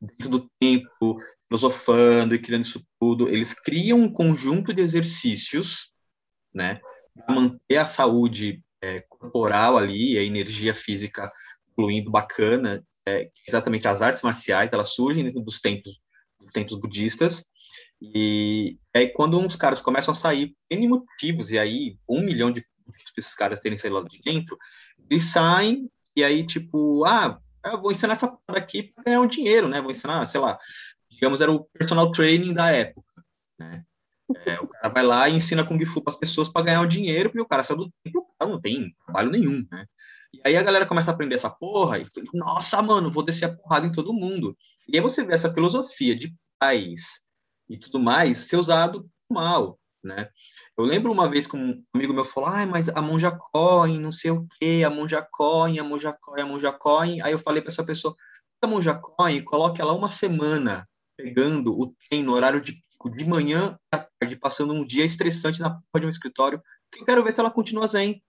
dentro 0.00 0.28
do 0.30 0.50
tempo, 0.60 1.20
filosofando 1.48 2.34
e 2.34 2.38
criando 2.38 2.64
isso 2.64 2.86
tudo, 3.00 3.28
eles 3.28 3.52
criam 3.52 4.00
um 4.00 4.12
conjunto 4.12 4.72
de 4.72 4.80
exercícios, 4.80 5.92
né, 6.54 6.80
para 7.14 7.34
manter 7.34 7.76
a 7.76 7.84
saúde 7.84 8.62
é, 8.80 9.00
corporal 9.00 9.76
ali, 9.76 10.16
a 10.16 10.22
energia 10.22 10.72
física 10.72 11.30
fluindo 11.74 12.10
bacana, 12.10 12.84
é, 13.10 13.30
exatamente 13.46 13.88
as 13.88 14.02
artes 14.02 14.22
marciais, 14.22 14.70
elas 14.72 14.90
surgem 14.90 15.24
dentro 15.24 15.40
dos 15.40 15.60
templos, 15.60 16.00
dos 16.40 16.52
templos 16.52 16.78
budistas, 16.78 17.46
e 18.00 18.78
aí 18.94 19.08
quando 19.08 19.38
uns 19.38 19.56
caras 19.56 19.80
começam 19.80 20.12
a 20.12 20.16
sair, 20.16 20.56
tem 20.68 20.88
motivos, 20.88 21.50
e 21.50 21.58
aí 21.58 21.98
um 22.08 22.22
milhão 22.22 22.50
de 22.50 22.64
esses 23.16 23.34
caras 23.34 23.60
terem 23.60 23.78
saído 23.78 23.96
lá 23.96 24.04
de 24.04 24.20
dentro, 24.22 24.56
eles 25.08 25.24
saem 25.24 25.90
e 26.16 26.24
aí, 26.24 26.44
tipo, 26.44 27.04
ah, 27.04 27.40
eu 27.64 27.80
vou 27.80 27.92
ensinar 27.92 28.12
essa 28.12 28.28
parada 28.28 28.64
aqui 28.64 28.82
para 28.82 29.04
ganhar 29.04 29.20
um 29.20 29.28
dinheiro, 29.28 29.68
né? 29.68 29.80
Vou 29.80 29.92
ensinar, 29.92 30.26
sei 30.26 30.40
lá, 30.40 30.58
digamos, 31.10 31.40
era 31.40 31.52
o 31.52 31.64
personal 31.64 32.10
training 32.10 32.52
da 32.52 32.70
época, 32.70 33.24
né? 33.58 33.84
É, 34.46 34.60
o 34.60 34.68
cara 34.68 34.88
vai 34.88 35.02
lá 35.02 35.28
e 35.28 35.34
ensina 35.34 35.64
Kung 35.64 35.84
Fu 35.84 36.02
para 36.02 36.12
as 36.12 36.18
pessoas 36.18 36.48
para 36.48 36.64
ganhar 36.64 36.82
o 36.82 36.86
dinheiro, 36.86 37.30
porque 37.30 37.42
o 37.42 37.48
cara 37.48 37.64
saiu 37.64 37.78
do 37.78 37.92
tempo, 38.04 38.18
o 38.20 38.38
cara 38.38 38.50
não 38.50 38.60
tem 38.60 38.94
trabalho 39.04 39.30
nenhum, 39.30 39.66
né? 39.70 39.86
E 40.32 40.40
aí 40.44 40.56
a 40.56 40.62
galera 40.62 40.86
começa 40.86 41.10
a 41.10 41.14
aprender 41.14 41.34
essa 41.34 41.50
porra 41.50 41.98
e 41.98 42.06
fala, 42.06 42.26
nossa, 42.32 42.80
mano, 42.80 43.10
vou 43.10 43.24
descer 43.24 43.46
a 43.46 43.54
porrada 43.54 43.86
em 43.86 43.92
todo 43.92 44.14
mundo. 44.14 44.56
E 44.88 44.96
aí 44.96 45.02
você 45.02 45.24
vê 45.24 45.34
essa 45.34 45.52
filosofia 45.52 46.14
de 46.16 46.34
paz 46.58 47.20
e 47.68 47.78
tudo 47.78 47.98
mais 47.98 48.38
ser 48.38 48.56
usado 48.56 49.08
mal, 49.30 49.78
né? 50.02 50.28
Eu 50.76 50.84
lembro 50.84 51.12
uma 51.12 51.28
vez 51.28 51.46
que 51.46 51.56
um 51.56 51.82
amigo 51.94 52.12
meu 52.12 52.24
falou, 52.24 52.48
ah, 52.48 52.66
mas 52.66 52.88
a 52.88 53.02
Monja 53.02 53.30
Coin, 53.52 53.98
não 53.98 54.12
sei 54.12 54.30
o 54.30 54.46
quê, 54.60 54.82
a 54.84 54.90
Monja 54.90 55.26
Coin, 55.30 55.78
a 55.78 55.84
Monja 55.84 56.16
Coin, 56.20 56.40
a 56.40 56.46
Monja 56.46 56.72
Coin. 56.72 57.20
Aí 57.22 57.32
eu 57.32 57.38
falei 57.38 57.60
para 57.60 57.70
essa 57.70 57.84
pessoa, 57.84 58.14
a 58.62 58.66
Monja 58.66 58.94
Coin, 58.94 59.42
coloque 59.42 59.80
ela 59.80 59.92
uma 59.92 60.10
semana 60.10 60.88
pegando 61.16 61.78
o 61.78 61.94
trem 62.08 62.22
no 62.22 62.32
horário 62.32 62.60
de 62.60 62.72
pico, 62.72 63.10
de 63.10 63.24
manhã 63.24 63.78
à 63.92 63.98
tarde, 63.98 64.36
passando 64.36 64.72
um 64.72 64.84
dia 64.84 65.04
estressante 65.04 65.60
na 65.60 65.70
porra 65.70 66.00
de 66.00 66.06
um 66.06 66.10
escritório, 66.10 66.62
que 66.90 67.00
eu 67.00 67.06
quero 67.06 67.22
ver 67.22 67.32
se 67.32 67.40
ela 67.40 67.50
continua 67.50 67.86
zen. 67.86 68.22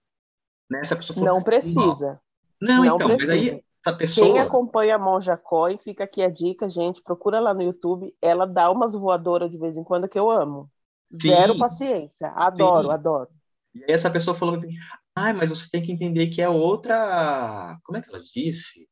Né? 0.72 0.80
Essa 0.80 0.96
pessoa 0.96 1.14
falou, 1.14 1.34
não 1.34 1.42
precisa. 1.42 2.18
Não, 2.60 2.84
não 2.84 2.96
então, 2.96 3.08
precisa. 3.08 3.34
mas 3.34 3.42
aí 3.42 3.64
essa 3.84 3.96
pessoa... 3.96 4.26
Quem 4.26 4.38
acompanha 4.38 4.94
a 4.94 4.98
Monja 4.98 5.36
Coin, 5.36 5.76
fica 5.76 6.04
aqui 6.04 6.22
a 6.22 6.30
dica, 6.30 6.66
gente, 6.68 7.02
procura 7.02 7.38
lá 7.40 7.52
no 7.52 7.62
YouTube, 7.62 8.14
ela 8.22 8.46
dá 8.46 8.70
umas 8.70 8.94
voadoras 8.94 9.50
de 9.50 9.58
vez 9.58 9.76
em 9.76 9.84
quando 9.84 10.08
que 10.08 10.18
eu 10.18 10.30
amo. 10.30 10.70
Sim. 11.12 11.28
Zero 11.28 11.58
paciência. 11.58 12.28
Adoro, 12.34 12.88
Sim. 12.88 12.94
adoro. 12.94 13.28
E 13.74 13.84
aí 13.84 13.90
essa 13.92 14.10
pessoa 14.10 14.34
falou 14.34 14.56
assim, 14.56 14.74
ai, 15.14 15.34
mas 15.34 15.50
você 15.50 15.68
tem 15.70 15.82
que 15.82 15.92
entender 15.92 16.28
que 16.28 16.40
é 16.40 16.48
outra... 16.48 17.78
Como 17.84 17.98
é 17.98 18.02
que 18.02 18.08
ela 18.08 18.22
disse? 18.22 18.88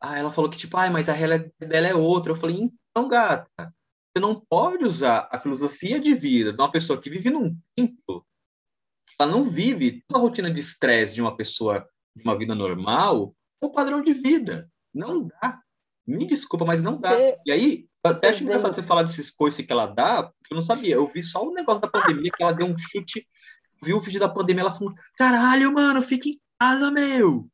Ah, 0.00 0.18
ela 0.18 0.30
falou 0.30 0.48
que, 0.48 0.56
tipo, 0.56 0.78
ai, 0.78 0.88
mas 0.88 1.10
a 1.10 1.12
realidade 1.12 1.52
dela 1.58 1.88
é 1.88 1.94
outra. 1.94 2.32
Eu 2.32 2.36
falei, 2.36 2.56
então, 2.56 3.06
gata, 3.06 3.50
você 3.58 4.20
não 4.20 4.40
pode 4.40 4.82
usar 4.82 5.28
a 5.30 5.38
filosofia 5.38 6.00
de 6.00 6.14
vida 6.14 6.54
de 6.54 6.58
uma 6.58 6.72
pessoa 6.72 6.98
que 6.98 7.10
vive 7.10 7.28
num 7.28 7.54
templo, 7.76 8.24
ela 9.20 9.30
não 9.30 9.44
vive 9.44 10.02
toda 10.08 10.18
a 10.18 10.22
rotina 10.22 10.50
de 10.50 10.60
estresse 10.60 11.14
de 11.14 11.20
uma 11.20 11.36
pessoa 11.36 11.86
de 12.16 12.24
uma 12.24 12.36
vida 12.36 12.54
normal, 12.54 13.34
o 13.60 13.70
padrão 13.70 14.02
de 14.02 14.12
vida. 14.12 14.70
Não 14.92 15.28
dá. 15.28 15.60
Me 16.06 16.26
desculpa, 16.26 16.64
mas 16.64 16.82
não 16.82 17.00
dá. 17.00 17.12
Você... 17.12 17.38
E 17.46 17.52
aí, 17.52 17.86
até 18.04 18.30
acho 18.30 18.42
engraçado 18.42 18.74
você 18.74 18.82
falar 18.82 19.02
desses 19.02 19.30
coices 19.30 19.64
que 19.64 19.72
ela 19.72 19.86
dá, 19.86 20.24
porque 20.24 20.52
eu 20.52 20.56
não 20.56 20.62
sabia. 20.62 20.94
Eu 20.94 21.06
vi 21.06 21.22
só 21.22 21.46
o 21.46 21.52
negócio 21.52 21.82
da 21.82 21.88
pandemia, 21.88 22.30
que 22.34 22.42
ela 22.42 22.52
deu 22.52 22.66
um 22.66 22.76
chute, 22.76 23.26
viu 23.82 23.98
o 23.98 24.00
vídeo 24.00 24.18
da 24.18 24.28
pandemia, 24.28 24.62
ela 24.62 24.72
falou, 24.72 24.92
caralho, 25.16 25.72
mano, 25.72 26.02
fica 26.02 26.28
em 26.28 26.40
casa, 26.58 26.90
meu. 26.90 27.46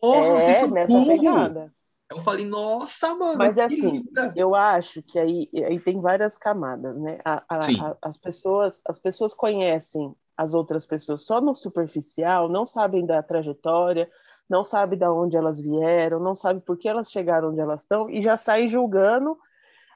Porra, 0.00 0.42
é, 0.42 0.66
nessa 0.66 1.04
pegada. 1.04 1.72
Eu 2.10 2.22
falei, 2.22 2.46
nossa, 2.46 3.14
mano. 3.14 3.36
Mas 3.36 3.58
é 3.58 3.64
assim, 3.64 3.90
linda. 3.90 4.32
eu 4.36 4.54
acho 4.54 5.02
que 5.02 5.18
aí, 5.18 5.48
aí 5.52 5.78
tem 5.80 6.00
várias 6.00 6.38
camadas, 6.38 6.96
né? 6.96 7.18
A, 7.24 7.44
a, 7.48 7.58
a, 7.58 7.96
as, 8.00 8.16
pessoas, 8.16 8.80
as 8.86 8.98
pessoas 8.98 9.34
conhecem 9.34 10.14
as 10.36 10.54
outras 10.54 10.86
pessoas 10.86 11.24
só 11.24 11.40
no 11.40 11.54
superficial, 11.54 12.48
não 12.48 12.66
sabem 12.66 13.06
da 13.06 13.22
trajetória, 13.22 14.10
não 14.48 14.62
sabem 14.62 14.98
de 14.98 15.06
onde 15.06 15.36
elas 15.36 15.60
vieram, 15.60 16.20
não 16.20 16.34
sabem 16.34 16.60
por 16.60 16.76
que 16.76 16.88
elas 16.88 17.10
chegaram 17.10 17.50
onde 17.50 17.60
elas 17.60 17.82
estão 17.82 18.08
e 18.10 18.22
já 18.22 18.36
saem 18.36 18.68
julgando 18.68 19.36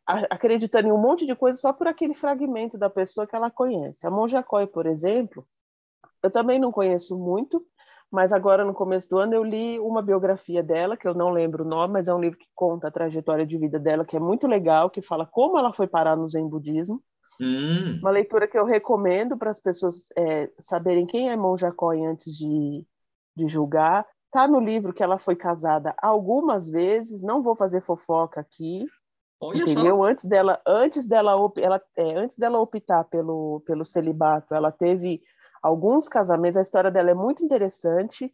acreditando 0.06 0.88
em 0.88 0.92
um 0.92 0.98
monte 0.98 1.24
de 1.24 1.36
coisa 1.36 1.58
só 1.58 1.72
por 1.72 1.86
aquele 1.86 2.14
fragmento 2.14 2.76
da 2.76 2.90
pessoa 2.90 3.26
que 3.26 3.36
ela 3.36 3.50
conhece. 3.50 4.06
A 4.06 4.10
Monja 4.10 4.42
Coy, 4.42 4.66
por 4.66 4.86
exemplo, 4.86 5.46
eu 6.22 6.30
também 6.30 6.58
não 6.58 6.72
conheço 6.72 7.16
muito, 7.16 7.64
mas 8.10 8.32
agora 8.32 8.64
no 8.64 8.74
começo 8.74 9.08
do 9.08 9.18
ano 9.18 9.34
eu 9.34 9.44
li 9.44 9.78
uma 9.78 10.02
biografia 10.02 10.62
dela, 10.62 10.96
que 10.96 11.06
eu 11.06 11.14
não 11.14 11.30
lembro 11.30 11.64
o 11.64 11.68
nome, 11.68 11.92
mas 11.92 12.08
é 12.08 12.14
um 12.14 12.20
livro 12.20 12.38
que 12.38 12.48
conta 12.54 12.88
a 12.88 12.90
trajetória 12.90 13.46
de 13.46 13.56
vida 13.56 13.78
dela, 13.78 14.04
que 14.04 14.16
é 14.16 14.20
muito 14.20 14.46
legal, 14.46 14.90
que 14.90 15.00
fala 15.00 15.24
como 15.24 15.56
ela 15.56 15.72
foi 15.72 15.86
parar 15.86 16.16
no 16.16 16.28
Zen 16.28 16.48
Budismo. 16.48 17.02
Hum. 17.40 17.98
Uma 18.00 18.10
leitura 18.10 18.46
que 18.46 18.58
eu 18.58 18.64
recomendo 18.64 19.36
para 19.36 19.50
as 19.50 19.58
pessoas 19.58 20.04
é, 20.16 20.50
saberem 20.60 21.06
quem 21.06 21.30
é 21.30 21.36
Monja 21.36 21.72
Coy 21.72 22.04
antes 22.04 22.36
de, 22.36 22.86
de 23.34 23.46
julgar. 23.46 24.06
Tá 24.30 24.46
no 24.46 24.60
livro 24.60 24.92
que 24.92 25.02
ela 25.02 25.18
foi 25.18 25.34
casada 25.34 25.94
algumas 26.00 26.68
vezes, 26.68 27.22
não 27.22 27.42
vou 27.42 27.56
fazer 27.56 27.80
fofoca 27.80 28.40
aqui, 28.40 28.86
Olha 29.40 29.62
entendeu? 29.62 29.96
Só. 29.96 30.04
Antes 30.04 30.24
dela, 30.26 30.60
antes 30.66 31.06
dela, 31.06 31.32
ela, 31.56 31.82
é, 31.96 32.14
antes 32.16 32.36
dela 32.36 32.60
optar 32.60 33.04
pelo, 33.04 33.60
pelo 33.66 33.84
celibato, 33.84 34.54
ela 34.54 34.70
teve 34.70 35.22
alguns 35.62 36.08
casamentos. 36.08 36.58
A 36.58 36.62
história 36.62 36.90
dela 36.90 37.10
é 37.10 37.14
muito 37.14 37.42
interessante. 37.42 38.32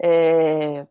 É, 0.00 0.86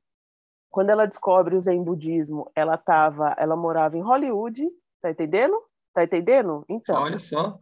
quando 0.69 0.89
ela 0.89 1.05
descobre 1.05 1.55
o 1.55 1.61
Zen 1.61 1.81
budismo, 1.81 2.51
ela 2.53 2.77
tava, 2.77 3.33
ela 3.37 3.55
morava 3.55 3.97
em 3.97 4.01
Hollywood, 4.01 4.69
tá 5.01 5.09
entendendo? 5.09 5.57
Tá 5.93 6.03
entendendo? 6.03 6.65
Então. 6.67 7.01
Olha 7.01 7.19
só. 7.19 7.57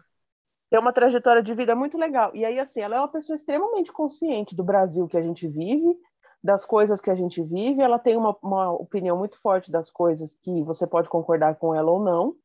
Tem 0.70 0.80
uma 0.80 0.94
trajetória 0.94 1.44
de 1.44 1.54
vida 1.54 1.76
muito 1.76 1.98
legal. 1.98 2.32
E 2.34 2.46
aí, 2.46 2.58
assim, 2.58 2.80
ela 2.80 2.96
é 2.96 3.00
uma 3.00 3.08
pessoa 3.10 3.36
extremamente 3.36 3.92
consciente 3.92 4.56
do 4.56 4.64
Brasil 4.64 5.06
que 5.06 5.18
a 5.18 5.22
gente 5.22 5.46
vive, 5.46 6.00
das 6.42 6.64
coisas 6.64 7.02
que 7.02 7.10
a 7.10 7.16
gente 7.16 7.44
vive. 7.44 7.82
Ela 7.82 8.00
tem 8.00 8.16
uma, 8.16 8.38
uma 8.42 8.72
opinião 8.72 9.18
muito 9.18 9.38
forte 9.38 9.70
das 9.70 9.92
coisas 9.92 10.34
que 10.42 10.64
você 10.64 10.88
pode 10.88 11.10
concordar 11.10 11.56
com 11.56 11.76
ela 11.76 11.92
ou 11.92 12.02
não. 12.02 12.38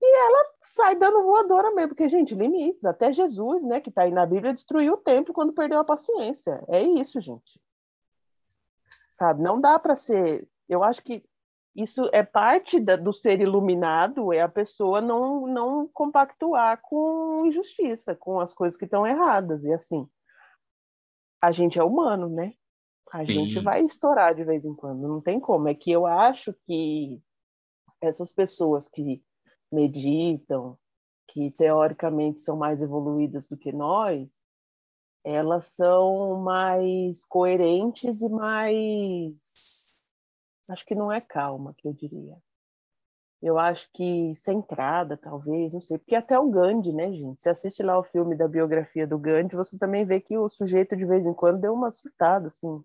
E 0.00 0.26
ela 0.26 0.44
sai 0.60 0.94
dando 0.94 1.22
voadora 1.22 1.74
mesmo, 1.74 1.88
porque, 1.88 2.06
gente, 2.06 2.34
limites. 2.34 2.84
Até 2.84 3.12
Jesus, 3.14 3.64
né, 3.64 3.80
que 3.80 3.88
está 3.88 4.02
aí 4.02 4.12
na 4.12 4.26
Bíblia, 4.26 4.52
destruiu 4.52 4.92
o 4.92 4.98
templo 4.98 5.32
quando 5.32 5.54
perdeu 5.54 5.80
a 5.80 5.84
paciência. 5.84 6.62
É 6.68 6.82
isso, 6.82 7.18
gente. 7.18 7.58
Sabe? 9.10 9.42
Não 9.42 9.58
dá 9.58 9.78
para 9.78 9.94
ser. 9.94 10.46
Eu 10.68 10.84
acho 10.84 11.02
que 11.02 11.24
isso 11.80 12.10
é 12.12 12.24
parte 12.24 12.80
da, 12.80 12.96
do 12.96 13.12
ser 13.12 13.40
iluminado, 13.40 14.32
é 14.32 14.40
a 14.40 14.48
pessoa 14.48 15.00
não, 15.00 15.46
não 15.46 15.86
compactuar 15.86 16.80
com 16.82 17.46
injustiça, 17.46 18.16
com 18.16 18.40
as 18.40 18.52
coisas 18.52 18.76
que 18.76 18.84
estão 18.84 19.06
erradas. 19.06 19.64
E 19.64 19.72
assim, 19.72 20.08
a 21.40 21.52
gente 21.52 21.78
é 21.78 21.84
humano, 21.84 22.28
né? 22.28 22.54
A 23.12 23.20
Sim. 23.20 23.26
gente 23.26 23.60
vai 23.60 23.84
estourar 23.84 24.34
de 24.34 24.42
vez 24.42 24.64
em 24.64 24.74
quando, 24.74 25.06
não 25.06 25.20
tem 25.20 25.38
como. 25.38 25.68
É 25.68 25.74
que 25.74 25.92
eu 25.92 26.04
acho 26.04 26.52
que 26.66 27.22
essas 28.00 28.32
pessoas 28.32 28.88
que 28.88 29.22
meditam, 29.70 30.76
que 31.28 31.52
teoricamente 31.52 32.40
são 32.40 32.56
mais 32.56 32.82
evoluídas 32.82 33.46
do 33.46 33.56
que 33.56 33.72
nós, 33.72 34.32
elas 35.24 35.76
são 35.76 36.40
mais 36.40 37.24
coerentes 37.24 38.20
e 38.20 38.28
mais 38.28 39.67
acho 40.70 40.84
que 40.84 40.94
não 40.94 41.12
é 41.12 41.20
calma, 41.20 41.74
que 41.76 41.86
eu 41.86 41.92
diria. 41.92 42.36
Eu 43.40 43.56
acho 43.56 43.88
que 43.94 44.34
centrada, 44.34 45.16
talvez, 45.16 45.72
não 45.72 45.80
sei, 45.80 45.96
porque 45.98 46.16
até 46.16 46.36
o 46.38 46.50
Gandhi, 46.50 46.92
né, 46.92 47.12
gente? 47.12 47.40
Você 47.40 47.48
assiste 47.48 47.82
lá 47.82 47.96
o 47.96 48.02
filme 48.02 48.36
da 48.36 48.48
biografia 48.48 49.06
do 49.06 49.18
Gandhi, 49.18 49.54
você 49.54 49.78
também 49.78 50.04
vê 50.04 50.20
que 50.20 50.36
o 50.36 50.48
sujeito 50.48 50.96
de 50.96 51.06
vez 51.06 51.24
em 51.24 51.32
quando 51.34 51.60
deu 51.60 51.72
uma 51.72 51.90
surtada, 51.90 52.48
assim, 52.48 52.82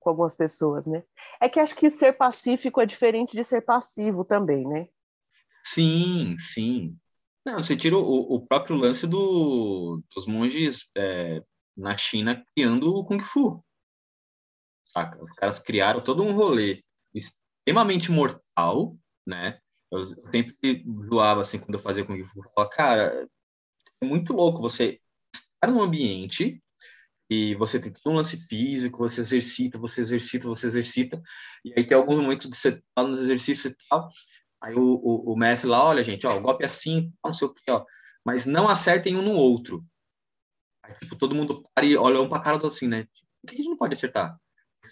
com 0.00 0.10
algumas 0.10 0.34
pessoas, 0.34 0.84
né? 0.86 1.04
É 1.40 1.48
que 1.48 1.60
acho 1.60 1.76
que 1.76 1.90
ser 1.90 2.12
pacífico 2.12 2.80
é 2.80 2.86
diferente 2.86 3.36
de 3.36 3.44
ser 3.44 3.62
passivo 3.62 4.24
também, 4.24 4.66
né? 4.66 4.88
Sim, 5.64 6.36
sim. 6.38 6.96
Não, 7.44 7.62
você 7.62 7.76
tira 7.76 7.96
o, 7.96 8.34
o 8.34 8.46
próprio 8.46 8.76
lance 8.76 9.06
do, 9.06 10.02
dos 10.14 10.26
monges 10.26 10.90
é, 10.96 11.42
na 11.76 11.96
China 11.96 12.44
criando 12.54 12.92
o 12.92 13.04
Kung 13.04 13.20
Fu. 13.20 13.64
Saca? 14.94 15.22
Os 15.22 15.32
caras 15.32 15.58
criaram 15.58 16.00
todo 16.00 16.22
um 16.22 16.32
rolê 16.32 16.84
extremamente 17.12 18.12
mortal, 18.12 18.96
né? 19.26 19.58
Eu 19.90 20.04
sempre 20.04 20.54
zoava 21.10 21.40
assim 21.40 21.58
quando 21.58 21.74
eu 21.74 21.82
fazia 21.82 22.04
com 22.04 22.14
o 22.14 22.26
falava, 22.26 22.70
cara, 22.70 23.28
é 24.00 24.04
muito 24.06 24.32
louco 24.32 24.62
você 24.62 25.00
estar 25.34 25.72
num 25.72 25.82
ambiente 25.82 26.62
e 27.28 27.54
você 27.56 27.80
tem 27.80 27.92
todo 27.92 28.12
um 28.12 28.16
lance 28.16 28.36
físico, 28.46 28.98
você 28.98 29.20
exercita, 29.20 29.78
você 29.78 30.00
exercita, 30.00 30.48
você 30.48 30.66
exercita, 30.66 31.22
e 31.64 31.72
aí 31.76 31.86
tem 31.86 31.96
alguns 31.96 32.20
momentos 32.20 32.46
que 32.48 32.56
você 32.56 32.82
tá 32.94 33.02
no 33.02 33.16
exercício 33.16 33.70
e 33.70 33.76
tal, 33.88 34.08
aí 34.60 34.74
o, 34.74 34.80
o, 34.80 35.32
o 35.32 35.36
mestre 35.36 35.68
lá, 35.68 35.82
olha 35.84 36.04
gente, 36.04 36.26
ó, 36.26 36.36
o 36.36 36.40
golpe 36.40 36.62
é 36.62 36.66
assim, 36.66 37.12
não 37.24 37.32
sei 37.32 37.48
o 37.48 37.54
que, 37.54 37.70
ó, 37.70 37.84
mas 38.24 38.46
não 38.46 38.68
acertem 38.68 39.16
um 39.16 39.22
no 39.22 39.32
outro. 39.32 39.84
Aí, 40.82 40.94
tipo, 41.00 41.16
todo 41.16 41.34
mundo 41.34 41.66
para 41.74 41.86
e 41.86 41.96
olha 41.96 42.20
um 42.20 42.28
pra 42.28 42.40
cara 42.40 42.58
do 42.58 42.66
assim, 42.66 42.86
né? 42.86 43.08
Por 43.40 43.48
que 43.48 43.54
a 43.54 43.56
gente 43.56 43.70
não 43.70 43.76
pode 43.76 43.94
acertar? 43.94 44.38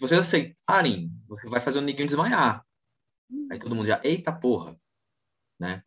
Vocês 0.03 0.19
aceitarem, 0.19 1.09
você 1.29 1.47
vai 1.47 1.61
fazer 1.61 1.79
o 1.79 1.81
neguinho 1.81 2.09
desmaiar. 2.09 2.65
Aí 3.49 3.57
todo 3.57 3.73
mundo 3.73 3.87
já, 3.87 4.01
eita 4.03 4.37
porra, 4.37 4.77
né? 5.57 5.81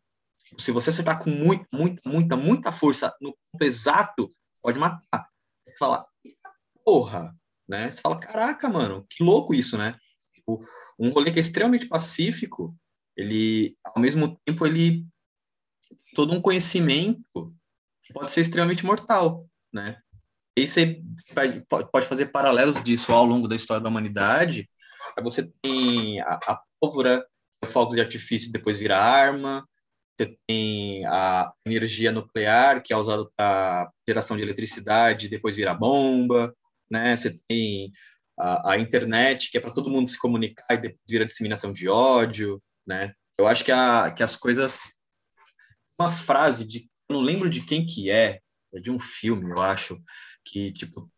Se 0.57 0.71
você 0.71 0.89
acertar 0.89 1.23
com 1.23 1.29
muito, 1.29 1.67
muita, 1.71 2.01
muita, 2.09 2.35
muita 2.35 2.71
força 2.71 3.15
no 3.21 3.37
ponto 3.51 3.61
exato, 3.63 4.27
pode 4.59 4.79
matar. 4.79 5.29
Você 5.63 5.77
fala, 5.77 6.07
eita 6.25 6.51
porra, 6.83 7.37
né? 7.67 7.91
Você 7.91 8.01
fala, 8.01 8.19
caraca, 8.19 8.67
mano, 8.67 9.05
que 9.07 9.23
louco 9.23 9.53
isso, 9.53 9.77
né? 9.77 9.95
Tipo, 10.33 10.67
um 10.97 11.11
rolê 11.11 11.31
que 11.31 11.37
é 11.37 11.41
extremamente 11.41 11.87
pacífico, 11.87 12.75
ele, 13.15 13.77
ao 13.83 14.01
mesmo 14.01 14.35
tempo, 14.43 14.65
ele 14.65 15.05
todo 16.15 16.33
um 16.33 16.41
conhecimento 16.41 17.55
que 18.01 18.13
pode 18.13 18.31
ser 18.31 18.41
extremamente 18.41 18.83
mortal, 18.83 19.47
né? 19.71 20.01
E 20.57 20.65
você 20.65 20.99
pode 21.91 22.07
fazer 22.07 22.31
paralelos 22.31 22.81
disso 22.81 23.13
ao 23.13 23.23
longo 23.23 23.47
da 23.47 23.55
história 23.55 23.81
da 23.81 23.89
humanidade. 23.89 24.67
Você 25.21 25.51
tem 25.61 26.19
a, 26.21 26.39
a 26.47 26.59
pólvora, 26.81 27.23
o 27.63 27.67
fogo 27.67 27.93
de 27.93 28.01
artifício 28.01 28.51
depois 28.51 28.79
vira 28.79 28.97
arma. 28.97 29.63
Você 30.19 30.35
tem 30.47 31.05
a 31.05 31.53
energia 31.63 32.11
nuclear, 32.11 32.81
que 32.81 32.91
é 32.91 32.97
usada 32.97 33.29
para 33.35 33.91
geração 34.09 34.35
de 34.35 34.41
eletricidade, 34.41 35.29
depois 35.29 35.55
vira 35.55 35.75
bomba. 35.75 36.51
Né? 36.89 37.15
Você 37.15 37.39
tem 37.47 37.91
a, 38.35 38.71
a 38.71 38.79
internet, 38.79 39.51
que 39.51 39.59
é 39.59 39.61
para 39.61 39.71
todo 39.71 39.91
mundo 39.91 40.09
se 40.09 40.17
comunicar 40.17 40.73
e 40.73 40.81
depois 40.81 41.01
vira 41.07 41.27
disseminação 41.27 41.71
de 41.71 41.87
ódio. 41.87 42.59
Né? 42.83 43.13
Eu 43.37 43.45
acho 43.45 43.63
que, 43.63 43.71
a, 43.71 44.09
que 44.09 44.23
as 44.23 44.35
coisas... 44.35 44.91
Uma 45.99 46.11
frase 46.11 46.65
de... 46.65 46.89
Eu 47.07 47.17
não 47.17 47.21
lembro 47.21 47.47
de 47.47 47.61
quem 47.61 47.85
que 47.85 48.09
é, 48.09 48.39
é 48.73 48.79
de 48.79 48.89
um 48.89 48.99
filme, 48.99 49.51
eu 49.51 49.61
acho, 49.61 49.99
que, 50.47 50.71
tipo, 50.71 51.09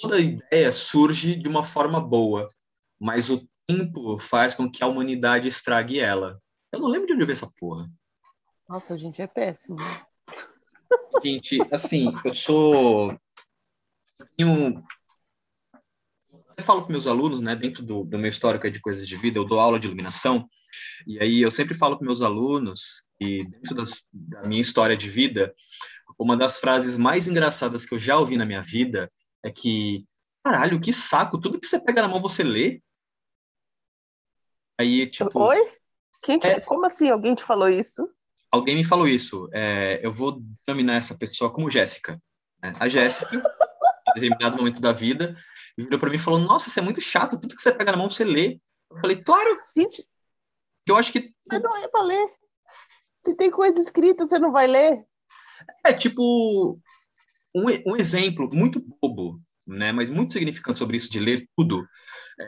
toda 0.00 0.18
ideia 0.18 0.72
surge 0.72 1.36
de 1.36 1.48
uma 1.48 1.64
forma 1.64 2.00
boa, 2.00 2.50
mas 2.98 3.30
o 3.30 3.48
tempo 3.66 4.18
faz 4.18 4.54
com 4.54 4.70
que 4.70 4.82
a 4.82 4.86
humanidade 4.86 5.48
estrague 5.48 6.00
ela. 6.00 6.40
Eu 6.72 6.80
não 6.80 6.88
lembro 6.88 7.06
de 7.06 7.12
onde 7.12 7.22
eu 7.22 7.26
vi 7.26 7.32
essa 7.32 7.50
porra. 7.56 7.88
Nossa, 8.68 8.94
a 8.94 8.96
gente 8.96 9.22
é 9.22 9.26
péssimo. 9.26 9.76
Gente, 11.24 11.58
assim, 11.72 12.12
eu 12.24 12.34
sou. 12.34 13.12
Eu 14.18 14.26
tenho... 14.36 14.84
Eu 16.56 16.62
falo 16.62 16.84
com 16.84 16.92
meus 16.92 17.06
alunos, 17.06 17.40
né, 17.40 17.56
dentro 17.56 17.82
do, 17.82 18.04
do 18.04 18.18
meu 18.18 18.30
histórico 18.30 18.70
de 18.70 18.80
coisas 18.80 19.08
de 19.08 19.16
vida, 19.16 19.38
eu 19.38 19.44
dou 19.44 19.58
aula 19.58 19.78
de 19.78 19.88
iluminação, 19.88 20.48
e 21.04 21.20
aí 21.20 21.42
eu 21.42 21.50
sempre 21.50 21.74
falo 21.74 21.98
com 21.98 22.04
meus 22.04 22.22
alunos, 22.22 23.04
e 23.20 23.44
dentro 23.44 23.74
das, 23.74 24.06
da 24.12 24.42
minha 24.42 24.60
história 24.60 24.96
de 24.96 25.08
vida, 25.08 25.52
uma 26.18 26.36
das 26.36 26.58
frases 26.58 26.96
mais 26.96 27.28
engraçadas 27.28 27.84
que 27.84 27.94
eu 27.94 27.98
já 27.98 28.18
ouvi 28.18 28.36
na 28.36 28.46
minha 28.46 28.62
vida 28.62 29.10
é 29.42 29.50
que, 29.50 30.06
caralho, 30.44 30.80
que 30.80 30.92
saco, 30.92 31.40
tudo 31.40 31.60
que 31.60 31.66
você 31.66 31.78
pega 31.78 32.02
na 32.02 32.08
mão 32.08 32.20
você 32.20 32.42
lê. 32.42 32.82
Aí, 34.78 35.08
tipo. 35.08 35.38
Oi? 35.38 35.72
Quem 36.22 36.38
te... 36.38 36.48
é... 36.48 36.60
Como 36.60 36.86
assim? 36.86 37.10
Alguém 37.10 37.34
te 37.34 37.42
falou 37.42 37.68
isso? 37.68 38.08
Alguém 38.50 38.76
me 38.76 38.84
falou 38.84 39.08
isso. 39.08 39.48
É, 39.52 40.00
eu 40.02 40.12
vou 40.12 40.40
denominar 40.66 40.94
essa 40.94 41.16
pessoa 41.16 41.52
como 41.52 41.70
Jéssica. 41.70 42.20
Né? 42.62 42.72
A 42.78 42.88
Jéssica, 42.88 43.34
em 43.36 44.14
determinado 44.14 44.56
momento 44.56 44.80
da 44.80 44.92
vida, 44.92 45.36
virou 45.76 45.98
para 45.98 46.08
mim 46.08 46.16
e 46.16 46.20
falou: 46.20 46.38
Nossa, 46.38 46.68
isso 46.68 46.78
é 46.78 46.82
muito 46.82 47.00
chato, 47.00 47.38
tudo 47.40 47.54
que 47.54 47.60
você 47.60 47.72
pega 47.72 47.92
na 47.92 47.98
mão 47.98 48.08
você 48.08 48.24
lê. 48.24 48.60
Eu 48.90 48.98
falei: 49.00 49.22
Claro! 49.22 49.60
Gente, 49.76 50.08
eu 50.88 50.96
acho 50.96 51.12
que. 51.12 51.34
Mas 51.50 51.60
não 51.60 51.76
é 51.76 51.88
para 51.88 52.02
ler. 52.04 52.32
Se 53.24 53.34
tem 53.34 53.50
coisa 53.50 53.80
escrita, 53.80 54.26
você 54.26 54.38
não 54.38 54.52
vai 54.52 54.66
ler? 54.66 55.04
É 55.84 55.92
tipo 55.92 56.80
um, 57.54 57.64
um 57.92 57.96
exemplo 57.96 58.48
muito 58.52 58.84
bobo, 59.02 59.40
né, 59.66 59.92
mas 59.92 60.10
muito 60.10 60.32
significante 60.32 60.78
sobre 60.78 60.96
isso 60.96 61.10
de 61.10 61.20
ler 61.20 61.48
tudo. 61.56 61.86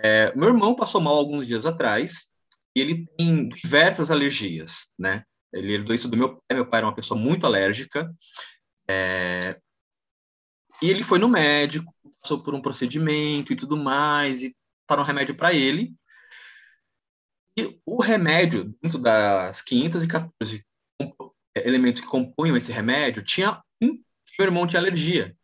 É, 0.02 0.35
meu 0.35 0.49
irmão 0.49 0.75
passou 0.75 1.00
mal 1.00 1.14
alguns 1.14 1.46
dias 1.46 1.66
atrás 1.66 2.32
e 2.75 2.80
ele 2.80 3.06
tem 3.16 3.49
diversas 3.49 4.11
alergias, 4.11 4.90
né? 4.99 5.25
Ele 5.52 5.75
herdou 5.75 5.94
isso 5.94 6.08
do 6.08 6.16
meu 6.16 6.37
pai. 6.37 6.56
Meu 6.56 6.68
pai 6.68 6.78
era 6.78 6.87
uma 6.87 6.94
pessoa 6.94 7.18
muito 7.18 7.46
alérgica. 7.46 8.12
É, 8.88 9.58
e 10.82 10.90
ele 10.90 11.02
foi 11.02 11.18
no 11.18 11.28
médico, 11.28 11.94
passou 12.23 12.42
por 12.42 12.54
um 12.54 12.61
procedimento 12.61 13.52
e 13.52 13.56
tudo 13.56 13.76
mais, 13.76 14.42
e 14.42 14.54
passaram 14.87 15.04
um 15.04 15.06
remédio 15.06 15.37
para 15.37 15.54
ele. 15.54 15.94
E 17.58 17.80
o 17.87 18.02
remédio, 18.02 18.75
dentro 18.82 18.99
das 18.99 19.62
514 19.62 20.62
elementos 21.65 22.01
que 22.01 22.07
compunham 22.07 22.57
esse 22.57 22.73
remédio, 22.73 23.25
tinha 23.25 23.63
um 23.83 24.01
meu 24.39 24.49
irmão 24.49 24.67
tinha 24.67 24.81
alergia. 24.81 25.37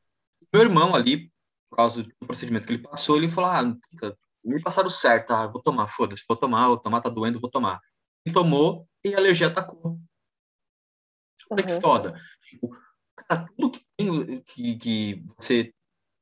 Meu 0.53 0.63
irmão 0.63 0.95
ali, 0.95 1.33
por 1.71 1.77
causa 1.77 2.03
do 2.03 2.13
procedimento 2.27 2.67
que 2.67 2.75
ele 2.75 2.83
passou, 2.83 3.17
ele 3.17 3.29
falou, 3.29 3.51
ah, 3.51 4.13
me 4.45 4.61
passaram 4.61 4.91
certo, 4.91 5.33
ah, 5.33 5.47
vou 5.47 5.63
tomar, 5.63 5.87
foda-se, 5.87 6.25
vou 6.29 6.37
tomar, 6.37 6.69
vou 6.69 6.77
tomar, 6.77 7.01
tá 7.01 7.09
doendo, 7.09 7.41
vou 7.41 7.51
tomar. 7.51 7.81
Ele 8.25 8.35
tomou 8.35 8.87
e 9.05 9.15
a 9.15 9.19
alergia 9.19 9.47
atacou. 9.47 9.99
Olha 11.51 11.65
uhum. 11.65 11.75
que 11.75 11.81
foda. 11.81 12.21
Tipo, 12.49 12.77
cara, 13.17 13.47
tudo 13.57 13.71
que 13.71 13.85
tem, 13.97 14.43
que, 14.43 14.77
que 14.77 15.25
você, 15.37 15.73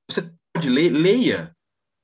você 0.08 0.32
pode 0.52 0.68
ler, 0.68 0.90
leia. 0.90 1.56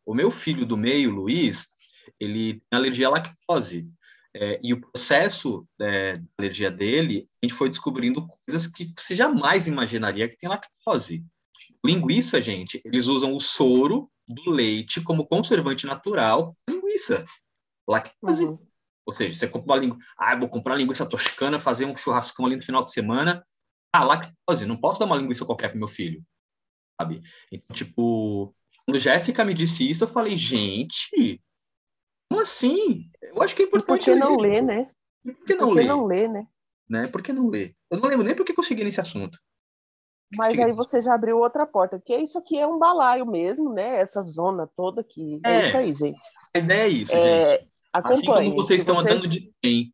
O 0.05 0.15
meu 0.15 0.31
filho 0.31 0.65
do 0.65 0.77
meio, 0.77 1.11
Luiz, 1.11 1.75
ele 2.19 2.55
tem 2.55 2.79
alergia 2.79 3.09
à 3.09 3.11
lactose. 3.11 3.91
É, 4.39 4.61
e 4.63 4.75
o 4.75 4.81
processo 4.81 5.67
é, 5.81 6.19
da 6.19 6.25
alergia 6.39 6.71
dele, 6.71 7.27
a 7.43 7.47
gente 7.47 7.57
foi 7.57 7.71
descobrindo 7.71 8.27
coisas 8.27 8.67
que 8.67 8.93
você 8.95 9.15
jamais 9.15 9.67
imaginaria 9.67 10.29
que 10.29 10.37
tem 10.37 10.49
lactose. 10.49 11.25
Linguiça, 11.85 12.41
gente, 12.41 12.83
eles 12.85 13.07
usam 13.07 13.35
o 13.35 13.41
soro 13.41 14.11
do 14.29 14.51
leite 14.51 15.01
como 15.01 15.27
conservante 15.27 15.87
natural 15.87 16.55
linguiça. 16.69 17.25
Lactose. 17.89 18.45
Uhum. 18.45 18.59
Ou 19.07 19.17
seja, 19.17 19.35
você 19.35 19.49
compra 19.49 19.73
uma 19.73 19.81
linguiça, 19.81 20.05
ah, 20.19 20.37
vou 20.37 20.51
comprar 20.51 20.75
uma 20.75 20.81
linguiça 20.81 21.09
toscana, 21.09 21.61
fazer 21.61 21.87
um 21.87 21.97
churrascão 21.97 22.45
ali 22.45 22.57
no 22.57 22.63
final 22.63 22.85
de 22.85 22.93
semana. 22.93 23.47
Ah, 23.91 24.05
lactose, 24.05 24.67
não 24.67 24.77
posso 24.77 25.01
dar 25.01 25.07
uma 25.07 25.17
linguiça 25.17 25.47
qualquer 25.47 25.69
pro 25.71 25.79
meu 25.79 25.89
filho, 25.89 26.23
sabe? 27.01 27.23
Então, 27.51 27.75
tipo, 27.75 28.55
quando 28.85 29.01
Jéssica 29.01 29.45
me 29.45 29.55
disse 29.55 29.89
isso, 29.89 30.05
eu 30.05 30.09
falei, 30.09 30.37
gente, 30.37 31.41
como 32.29 32.43
assim? 32.43 33.09
Eu 33.23 33.43
acho 33.43 33.55
que 33.55 33.63
é 33.63 33.67
importante. 33.67 33.99
Por 33.99 34.05
que 34.05 34.15
não 34.15 34.37
ler, 34.37 34.63
né? 34.63 34.91
Por 35.25 35.45
que 35.47 35.55
não 35.55 35.69
Por 35.69 35.75
ler? 35.77 35.85
não 35.87 36.07
ler, 36.07 36.29
né? 36.29 36.47
Né? 36.89 37.07
Por 37.09 37.23
que 37.23 37.33
não 37.33 37.49
ler? 37.49 37.75
Eu 37.91 37.99
não 37.99 38.09
lembro 38.09 38.25
nem 38.25 38.35
por 38.35 38.45
que 38.45 38.59
eu 38.59 38.63
cheguei 38.65 38.85
nesse 38.85 39.01
assunto. 39.01 39.39
Mas 40.37 40.59
aí 40.59 40.73
você 40.73 41.01
já 41.01 41.15
abriu 41.15 41.39
outra 41.39 41.65
porta, 41.67 41.99
porque 41.99 42.17
isso 42.17 42.37
aqui 42.39 42.59
é 42.59 42.67
um 42.67 42.79
balaio 42.79 43.25
mesmo, 43.27 43.73
né? 43.73 44.01
Essa 44.01 44.21
zona 44.23 44.69
toda 44.77 45.01
aqui. 45.01 45.41
É, 45.45 45.51
É. 45.51 45.67
isso 45.69 45.77
aí, 45.77 45.95
gente. 45.95 46.21
A 46.55 46.59
ideia 46.59 46.83
é 46.83 46.89
isso, 46.89 47.13
gente. 47.13 47.23
É, 47.25 47.55
Assim 47.93 48.13
acompanhe. 48.27 48.51
como 48.51 48.63
vocês 48.63 48.81
estão 48.81 48.97
vocês- 48.97 49.15
andando 49.15 49.29
de 49.29 49.53
trem, 49.63 49.93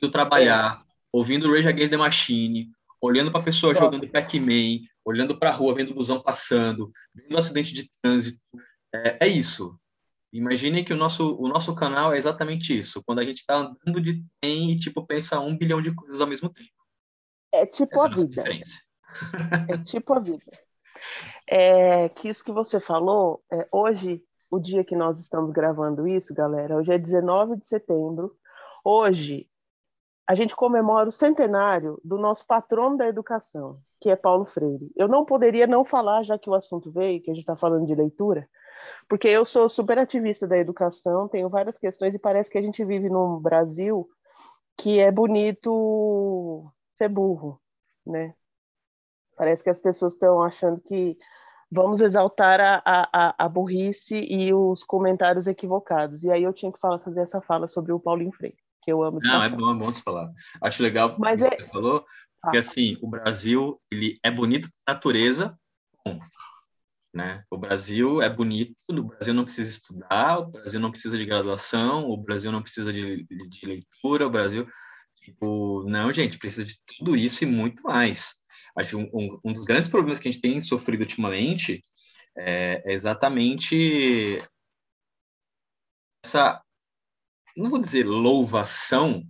indo 0.00 0.10
trabalhar, 0.12 0.84
ouvindo 1.12 1.52
Rage 1.52 1.68
Against 1.68 1.90
the 1.90 1.96
Machine, 1.96 2.70
olhando 3.00 3.32
para 3.32 3.40
a 3.40 3.44
pessoa 3.44 3.72
Gosto. 3.72 3.84
jogando 3.84 4.08
Pac-Man, 4.10 4.86
olhando 5.04 5.36
para 5.36 5.50
a 5.50 5.52
rua, 5.52 5.74
vendo 5.74 5.90
o 5.90 5.94
busão 5.94 6.22
passando, 6.22 6.90
vendo 7.14 7.34
um 7.34 7.38
acidente 7.38 7.72
de 7.74 7.90
trânsito. 8.00 8.40
É, 8.94 9.26
é 9.26 9.28
isso. 9.28 9.76
Imaginem 10.32 10.84
que 10.84 10.92
o 10.92 10.96
nosso, 10.96 11.36
o 11.36 11.48
nosso 11.48 11.74
canal 11.74 12.14
é 12.14 12.18
exatamente 12.18 12.78
isso. 12.78 13.02
Quando 13.04 13.18
a 13.18 13.24
gente 13.24 13.38
está 13.38 13.56
andando 13.56 14.00
de 14.00 14.24
trem 14.40 14.70
e 14.70 14.78
tipo, 14.78 15.04
pensa 15.04 15.40
um 15.40 15.56
bilhão 15.56 15.82
de 15.82 15.94
coisas 15.94 16.20
ao 16.20 16.26
mesmo 16.26 16.48
tempo. 16.48 16.70
É 17.52 17.66
tipo 17.66 17.94
Essa 17.94 18.04
é 18.04 18.06
a 18.06 18.14
vida. 18.14 18.28
diferença. 18.28 18.78
É 19.68 19.78
tipo 19.78 20.12
a 20.14 20.20
vida. 20.20 20.44
É, 21.46 22.08
que 22.10 22.28
isso 22.28 22.44
que 22.44 22.52
você 22.52 22.78
falou, 22.78 23.42
é, 23.52 23.66
hoje, 23.72 24.22
o 24.48 24.60
dia 24.60 24.84
que 24.84 24.94
nós 24.94 25.18
estamos 25.18 25.50
gravando 25.52 26.06
isso, 26.06 26.32
galera, 26.32 26.76
hoje 26.76 26.92
é 26.92 26.98
19 26.98 27.56
de 27.56 27.66
setembro. 27.66 28.36
Hoje, 28.84 29.48
a 30.28 30.34
gente 30.36 30.54
comemora 30.54 31.08
o 31.08 31.12
centenário 31.12 32.00
do 32.04 32.16
nosso 32.16 32.46
patrono 32.46 32.96
da 32.96 33.08
educação, 33.08 33.80
que 34.00 34.10
é 34.10 34.14
Paulo 34.14 34.44
Freire. 34.44 34.92
Eu 34.96 35.08
não 35.08 35.24
poderia 35.24 35.66
não 35.66 35.84
falar, 35.84 36.22
já 36.22 36.38
que 36.38 36.48
o 36.48 36.54
assunto 36.54 36.88
veio, 36.88 37.20
que 37.20 37.32
a 37.32 37.34
gente 37.34 37.42
está 37.42 37.56
falando 37.56 37.84
de 37.84 37.96
leitura, 37.96 38.48
porque 39.08 39.28
eu 39.28 39.44
sou 39.44 39.68
super 39.68 39.98
ativista 39.98 40.46
da 40.46 40.56
educação, 40.58 41.28
tenho 41.28 41.48
várias 41.48 41.78
questões, 41.78 42.14
e 42.14 42.18
parece 42.18 42.50
que 42.50 42.58
a 42.58 42.62
gente 42.62 42.84
vive 42.84 43.08
num 43.08 43.38
Brasil 43.38 44.08
que 44.76 44.98
é 44.98 45.10
bonito 45.12 46.72
ser 46.94 47.08
burro, 47.08 47.60
né? 48.06 48.34
Parece 49.36 49.62
que 49.62 49.70
as 49.70 49.78
pessoas 49.78 50.12
estão 50.14 50.42
achando 50.42 50.80
que 50.80 51.16
vamos 51.70 52.00
exaltar 52.00 52.60
a, 52.60 52.82
a, 52.84 53.44
a- 53.44 53.48
burrice 53.48 54.16
e 54.16 54.52
os 54.52 54.82
comentários 54.82 55.46
equivocados. 55.46 56.22
E 56.24 56.30
aí 56.30 56.42
eu 56.42 56.52
tinha 56.52 56.72
que 56.72 56.80
falar, 56.80 56.98
fazer 56.98 57.22
essa 57.22 57.40
fala 57.40 57.68
sobre 57.68 57.92
o 57.92 58.00
Paulinho 58.00 58.32
Freire, 58.32 58.56
que 58.82 58.92
eu 58.92 59.02
amo 59.02 59.20
Não, 59.22 59.42
é 59.42 59.48
bom, 59.48 59.70
é 59.70 59.78
bom 59.78 59.86
você 59.86 60.02
falar. 60.02 60.30
Acho 60.62 60.82
legal 60.82 61.16
Mas 61.18 61.40
o 61.40 61.48
que 61.48 61.54
é- 61.54 61.58
você 61.60 61.68
falou, 61.68 62.04
porque 62.42 62.56
Ah. 62.56 62.60
assim, 62.60 62.96
o 63.00 63.08
Brasil, 63.08 63.80
ele 63.90 64.18
é 64.22 64.30
bonito 64.30 64.68
por 64.68 64.92
natureza. 64.92 65.58
Né? 67.14 67.44
O 67.50 67.58
Brasil 67.58 68.22
é 68.22 68.28
bonito, 68.30 68.74
o 68.90 69.02
Brasil 69.04 69.34
não 69.34 69.44
precisa 69.44 69.70
estudar, 69.70 70.38
o 70.40 70.46
Brasil 70.50 70.80
não 70.80 70.90
precisa 70.90 71.18
de 71.18 71.24
graduação, 71.26 72.08
o 72.08 72.16
Brasil 72.16 72.52
não 72.52 72.62
precisa 72.62 72.92
de, 72.92 73.24
de- 73.26 73.66
leitura, 73.66 74.26
o 74.26 74.30
Brasil, 74.30 74.66
tipo, 75.22 75.84
não, 75.88 76.12
gente, 76.12 76.38
precisa 76.38 76.64
de 76.64 76.76
tudo 76.98 77.16
isso 77.16 77.44
e 77.44 77.46
muito 77.46 77.82
mais. 77.82 78.34
Acho 78.78 78.98
um, 78.98 79.10
um, 79.12 79.40
um 79.44 79.52
dos 79.54 79.66
grandes 79.66 79.90
problemas 79.90 80.18
que 80.20 80.28
a 80.28 80.32
gente 80.32 80.40
tem 80.42 80.62
sofrido 80.62 81.00
ultimamente 81.00 81.84
é, 82.36 82.82
é 82.86 82.92
exatamente 82.94 84.40
essa, 86.24 86.62
não 87.56 87.70
vou 87.70 87.80
dizer 87.80 88.04
louvação, 88.06 89.24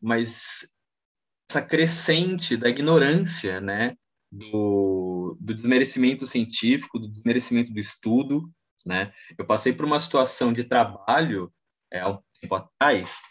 mas 0.00 0.68
essa 1.50 1.62
crescente 1.62 2.56
da 2.56 2.68
ignorância, 2.70 3.60
né? 3.60 3.96
Do, 4.36 5.36
do 5.40 5.54
desmerecimento 5.54 6.26
científico, 6.26 6.98
do 6.98 7.08
desmerecimento 7.08 7.72
do 7.72 7.78
estudo, 7.78 8.50
né? 8.84 9.12
Eu 9.38 9.46
passei 9.46 9.72
por 9.72 9.84
uma 9.84 10.00
situação 10.00 10.52
de 10.52 10.64
trabalho 10.64 11.52
é, 11.92 12.00
há 12.00 12.08
um 12.10 12.18
tempo 12.40 12.54
atrás 12.56 13.22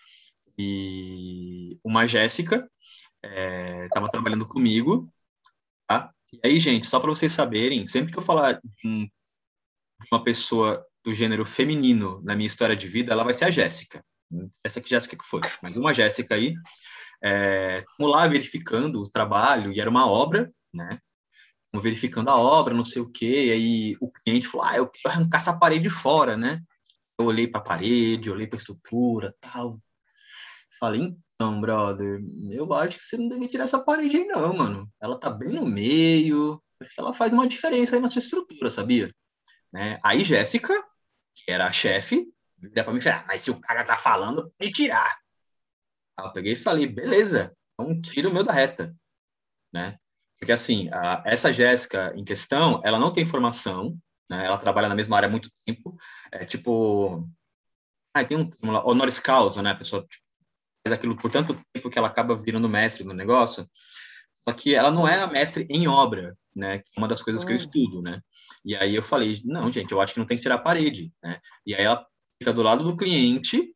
e 0.58 1.78
uma 1.84 2.08
Jéssica 2.08 2.70
estava 3.86 4.10
trabalhando 4.10 4.48
comigo, 4.48 5.12
tá? 5.88 6.14
E 6.32 6.40
aí, 6.44 6.60
gente, 6.60 6.88
só 6.88 7.00
para 7.00 7.10
vocês 7.10 7.32
saberem, 7.32 7.88
sempre 7.88 8.12
que 8.12 8.18
eu 8.18 8.24
falar 8.24 8.54
de, 8.54 8.88
um- 8.88 9.06
de 9.06 10.08
uma 10.12 10.24
pessoa 10.24 10.86
do 11.04 11.16
gênero 11.16 11.46
feminino 11.46 12.22
na 12.24 12.36
minha 12.36 12.48
história 12.48 12.76
de 12.76 12.88
vida, 12.88 13.12
ela 13.14 13.24
vai 13.24 13.34
ser 13.34 13.46
a 13.46 13.52
Jéssica. 13.52 14.04
Essa 14.64 14.82
que 14.82 14.90
Jéssica 14.90 15.16
que 15.18 15.26
foi, 15.26 15.42
mas 15.62 15.76
uma 15.76 15.94
Jéssica 15.94 16.36
aí, 16.36 16.56
é, 17.24 17.84
lá 18.00 18.28
verificando 18.28 19.02
o 19.02 19.10
trabalho, 19.10 19.72
e 19.72 19.80
era 19.80 19.90
uma 19.90 20.08
obra, 20.10 20.52
né? 20.74 21.00
Verificando 21.76 22.30
a 22.30 22.38
obra, 22.38 22.74
não 22.74 22.86
sei 22.86 23.02
o 23.02 23.12
quê, 23.12 23.48
e 23.48 23.52
aí 23.52 23.98
o 24.00 24.12
cliente 24.12 24.48
falou, 24.48 24.68
ah, 24.68 24.78
eu 24.78 24.88
quero 24.88 25.16
arrancar 25.16 25.38
essa 25.40 25.58
parede 25.58 25.90
fora, 25.90 26.38
né? 26.38 26.62
Eu 27.18 27.26
olhei 27.26 27.48
para 27.48 27.62
a 27.62 27.64
parede, 27.64 28.30
olhei 28.30 28.48
para 28.48 28.58
a 28.58 28.60
estrutura, 28.60 29.36
tal. 29.40 29.80
Falei, 30.80 31.16
então, 31.36 31.60
brother, 31.60 32.22
eu 32.52 32.72
acho 32.74 32.98
que 32.98 33.04
você 33.04 33.18
não 33.18 33.28
deve 33.28 33.48
tirar 33.48 33.66
essa 33.66 33.84
parede 33.84 34.18
aí, 34.18 34.26
não, 34.26 34.54
mano. 34.56 34.92
Ela 35.02 35.20
tá 35.20 35.30
bem 35.30 35.50
no 35.50 35.66
meio, 35.66 36.62
acho 36.80 36.94
que 36.94 37.00
ela 37.00 37.14
faz 37.14 37.34
uma 37.34 37.48
diferença 37.48 37.96
aí 37.96 38.02
na 38.02 38.10
sua 38.10 38.20
estrutura, 38.20 38.70
sabia? 38.70 39.14
Né? 39.72 39.98
Aí 40.04 40.24
Jéssica, 40.24 40.74
que 41.36 41.52
era 41.52 41.68
a 41.68 41.72
chefe, 41.72 42.32
vira 42.58 42.84
para 42.84 42.94
mim 42.94 43.00
e 43.00 43.02
falou, 43.02 43.20
ah, 43.20 43.26
mas 43.28 43.44
se 43.44 43.52
o 43.52 43.60
cara 43.60 43.84
tá 43.84 43.98
falando, 43.98 44.54
pode 44.58 44.72
tirar. 44.72 45.18
Aí 46.18 46.26
eu 46.26 46.34
peguei 46.34 46.54
e 46.54 46.60
falei, 46.60 46.88
beleza, 46.88 47.56
então 47.74 48.00
tira 48.02 48.30
o 48.30 48.34
meu 48.34 48.44
da 48.44 48.54
reta, 48.54 48.96
né? 49.74 49.98
Porque 50.44 50.52
assim, 50.52 50.90
a, 50.92 51.24
essa 51.26 51.54
Jéssica 51.54 52.14
em 52.18 52.26
questão, 52.26 52.82
ela 52.84 53.00
não 53.00 53.14
tem 53.14 53.26
formação, 53.26 53.98
né? 54.30 54.46
Ela 54.46 54.58
trabalha 54.58 54.90
na 54.90 54.96
mesma 54.96 55.16
área 55.16 55.28
há 55.28 55.32
muito 55.32 55.50
tempo, 55.66 55.98
é 56.34 56.44
tipo, 56.44 57.26
ah, 58.14 58.26
tem 58.26 58.38
um 58.38 58.50
termo 58.50 58.74
lá, 58.74 58.86
honoris 58.86 59.20
causa, 59.20 59.62
né? 59.62 59.72
A 59.72 59.76
pessoa 59.76 60.06
faz 60.86 60.92
aquilo 60.92 61.16
por 61.16 61.32
tanto 61.32 61.58
tempo 61.72 61.90
que 61.90 61.98
ela 61.98 62.10
acaba 62.10 62.36
virando 62.36 62.68
mestre 62.68 63.06
no 63.06 63.14
negócio. 63.14 63.66
Só 64.44 64.52
que 64.52 64.76
ela 64.76 64.92
não 64.92 65.08
era 65.08 65.28
mestre 65.28 65.66
em 65.70 65.88
obra, 65.88 66.38
né? 66.54 66.80
Que 66.80 66.92
é 66.98 67.00
uma 67.00 67.08
das 67.08 67.22
coisas 67.22 67.46
que 67.46 67.54
eu 67.54 67.56
Hum. 67.56 67.60
estudo, 67.60 68.02
né? 68.02 68.20
E 68.66 68.76
aí 68.76 68.94
eu 68.94 69.02
falei, 69.02 69.42
não, 69.46 69.72
gente, 69.72 69.94
eu 69.94 70.02
acho 70.02 70.14
que 70.14 70.20
não 70.20 70.28
tem 70.28 70.36
que 70.36 70.44
tirar 70.44 70.56
a 70.56 70.60
parede, 70.60 71.10
né? 71.24 71.40
E 71.66 71.74
aí 71.74 71.86
ela 71.86 72.06
fica 72.38 72.52
do 72.52 72.64
lado 72.64 72.84
do 72.84 72.98
cliente, 72.98 73.74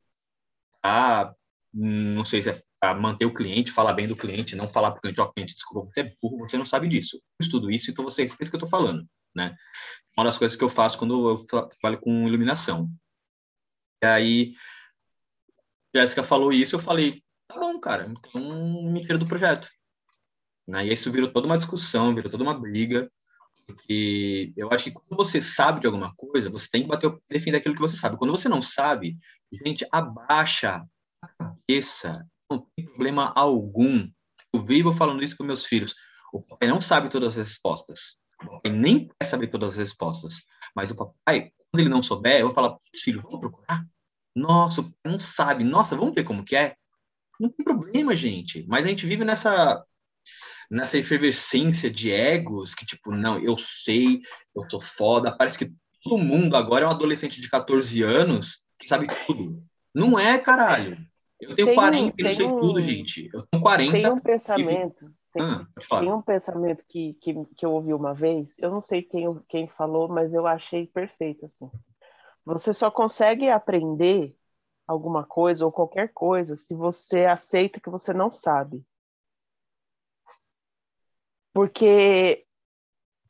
tá? 0.82 1.34
Não 1.74 2.26
sei 2.26 2.42
se 2.42 2.50
é 2.50 2.62
para 2.80 2.96
manter 2.96 3.26
o 3.26 3.34
cliente, 3.34 3.72
falar 3.72 3.94
bem 3.94 4.08
do 4.08 4.16
cliente, 4.16 4.56
não 4.56 4.70
falar 4.70 4.92
para 4.92 5.00
o 5.00 5.02
cliente, 5.02 5.22
ó, 5.22 5.28
cliente, 5.28 5.56
desculpa, 5.56 5.90
você 5.92 6.02
é 6.02 6.12
burro, 6.22 6.48
você 6.48 6.58
não 6.58 6.66
sabe 6.66 6.88
disso. 6.88 7.18
Eu 7.18 7.44
estudo 7.44 7.72
isso, 7.72 7.90
então 7.90 8.06
você 8.06 8.22
respeita 8.22 8.50
o 8.50 8.52
que 8.52 8.64
eu 8.64 8.66
estou 8.66 8.70
falando, 8.70 9.08
né? 9.36 9.56
Uma 10.16 10.26
das 10.26 10.38
coisas 10.38 10.56
que 10.56 10.64
eu 10.64 10.70
faço 10.70 10.98
quando 10.98 11.30
eu 11.30 11.46
trabalho 11.46 12.00
com 12.00 12.28
iluminação. 12.28 12.90
E 14.04 14.08
aí, 14.08 14.54
Jéssica 15.96 16.24
falou 16.24 16.54
isso, 16.54 16.76
eu 16.76 16.80
falei, 16.80 17.24
tá 17.48 17.60
bom, 17.60 17.80
cara, 17.80 18.08
então 18.08 18.42
me 18.84 19.02
tira 19.02 19.18
do 19.18 19.28
projeto. 19.28 19.70
Né? 20.68 20.88
E 20.88 20.94
isso 20.94 21.12
virou 21.12 21.32
toda 21.32 21.48
uma 21.48 21.58
discussão, 21.58 22.14
virou 22.14 22.30
toda 22.30 22.44
uma 22.44 22.60
briga, 22.60 23.12
porque 23.66 24.54
eu 24.56 24.72
acho 24.72 24.86
que 24.86 24.92
quando 24.92 25.16
você 25.16 25.42
sabe 25.42 25.82
de 25.82 25.88
alguma 25.88 26.14
coisa, 26.16 26.50
você 26.50 26.70
tem 26.70 26.84
que 26.84 26.88
bater 26.88 27.08
o 27.08 27.22
defender 27.30 27.58
aquilo 27.58 27.76
que 27.76 27.82
você 27.82 27.98
sabe. 27.98 28.18
Quando 28.18 28.32
você 28.32 28.48
não 28.48 28.62
sabe, 28.62 29.18
gente, 29.52 29.86
abaixa 29.92 30.86
a 31.22 31.28
cabeça, 31.28 32.26
não 32.50 32.68
tem 32.76 32.86
problema 32.86 33.32
algum. 33.36 34.10
Eu 34.54 34.62
vivo 34.62 34.94
falando 34.94 35.24
isso 35.24 35.38
com 35.38 35.44
meus 35.44 35.66
filhos. 35.66 35.94
O 36.34 36.42
papai 36.42 36.68
não 36.68 36.82
sabe 36.82 37.10
todas 37.10 37.38
as 37.38 37.48
respostas. 37.48 38.16
O 38.42 38.50
papai 38.50 38.72
nem 38.72 39.08
quer 39.08 39.26
saber 39.26 39.48
todas 39.48 39.72
as 39.72 39.76
respostas. 39.76 40.42
Mas 40.76 40.92
o 40.92 40.96
papai, 40.96 41.52
quando 41.72 41.82
ele 41.82 41.90
não 41.90 42.04
souber, 42.04 42.40
eu 42.40 42.48
vou 42.48 42.56
falar, 42.56 42.78
filho, 42.96 43.22
vamos 43.22 43.40
procurar? 43.40 43.86
Nossa, 44.36 44.82
o 44.82 44.84
papai 44.86 45.12
não 45.12 45.20
sabe. 45.20 45.64
Nossa, 45.64 45.96
vamos 45.96 46.16
ver 46.16 46.24
como 46.24 46.46
que 46.46 46.56
é? 46.56 46.76
Não 47.40 47.50
tem 47.50 47.64
problema, 47.64 48.16
gente. 48.16 48.66
Mas 48.68 48.86
a 48.86 48.90
gente 48.90 49.06
vive 49.06 49.24
nessa 49.24 49.84
nessa 50.70 50.98
efervescência 50.98 51.90
de 51.90 52.12
egos 52.12 52.76
que, 52.76 52.86
tipo, 52.86 53.10
não, 53.10 53.40
eu 53.40 53.58
sei, 53.58 54.20
eu 54.54 54.70
sou 54.70 54.82
foda. 54.82 55.36
Parece 55.36 55.58
que 55.58 55.72
todo 56.04 56.18
mundo 56.18 56.58
agora 56.58 56.84
é 56.84 56.88
um 56.88 56.92
adolescente 56.92 57.40
de 57.40 57.50
14 57.50 58.04
anos 58.04 58.64
que 58.78 58.88
sabe 58.88 59.08
tudo. 59.26 59.64
Não 59.96 60.20
é, 60.20 60.38
caralho. 60.38 60.98
Eu 61.40 61.56
tenho 61.56 61.68
Tem 61.68 61.78
um- 61.78 61.82
40 61.82 62.02
e 62.20 62.24
não 62.24 62.30
tem 62.30 62.36
sei 62.36 62.48
um- 62.48 62.60
tudo, 62.60 62.82
gente. 62.82 63.30
Eu 63.34 63.46
tenho 63.48 63.62
40. 63.64 63.92
Tem 63.92 64.12
um 64.12 64.20
pensamento, 64.20 65.14
tem, 65.32 65.44
Ah, 65.44 66.00
tem 66.00 66.12
um 66.12 66.22
pensamento 66.22 66.86
que, 66.88 67.14
que, 67.16 67.46
que 67.56 67.66
eu 67.66 67.72
ouvi 67.74 67.94
uma 67.94 68.14
vez, 68.14 68.56
eu 68.58 68.72
não 68.72 68.82
sei 68.82 69.02
quem, 69.04 69.26
quem 69.48 69.68
falou, 69.68 70.08
mas 70.08 70.34
eu 70.34 70.48
achei 70.48 70.88
perfeito, 70.88 71.46
assim. 71.46 71.70
Você 72.46 72.74
só 72.74 72.90
consegue 72.90 73.50
aprender 73.50 74.36
alguma 74.88 75.26
coisa 75.26 75.66
ou 75.66 75.72
qualquer 75.72 76.12
coisa 76.14 76.56
se 76.56 76.74
você 76.74 77.26
aceita 77.26 77.80
que 77.80 77.90
você 77.90 78.14
não 78.14 78.32
sabe. 78.32 78.84
Porque 81.54 82.46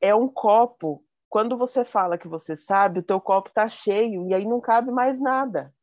é 0.02 0.14
um 0.14 0.28
copo. 0.28 1.04
Quando 1.30 1.58
você 1.58 1.84
fala 1.84 2.18
que 2.18 2.28
você 2.28 2.56
sabe, 2.56 3.00
o 3.00 3.04
teu 3.04 3.20
copo 3.20 3.50
está 3.50 3.68
cheio 3.68 4.28
e 4.28 4.34
aí 4.34 4.46
não 4.46 4.62
cabe 4.62 4.92
mais 4.92 5.20
nada. 5.20 5.74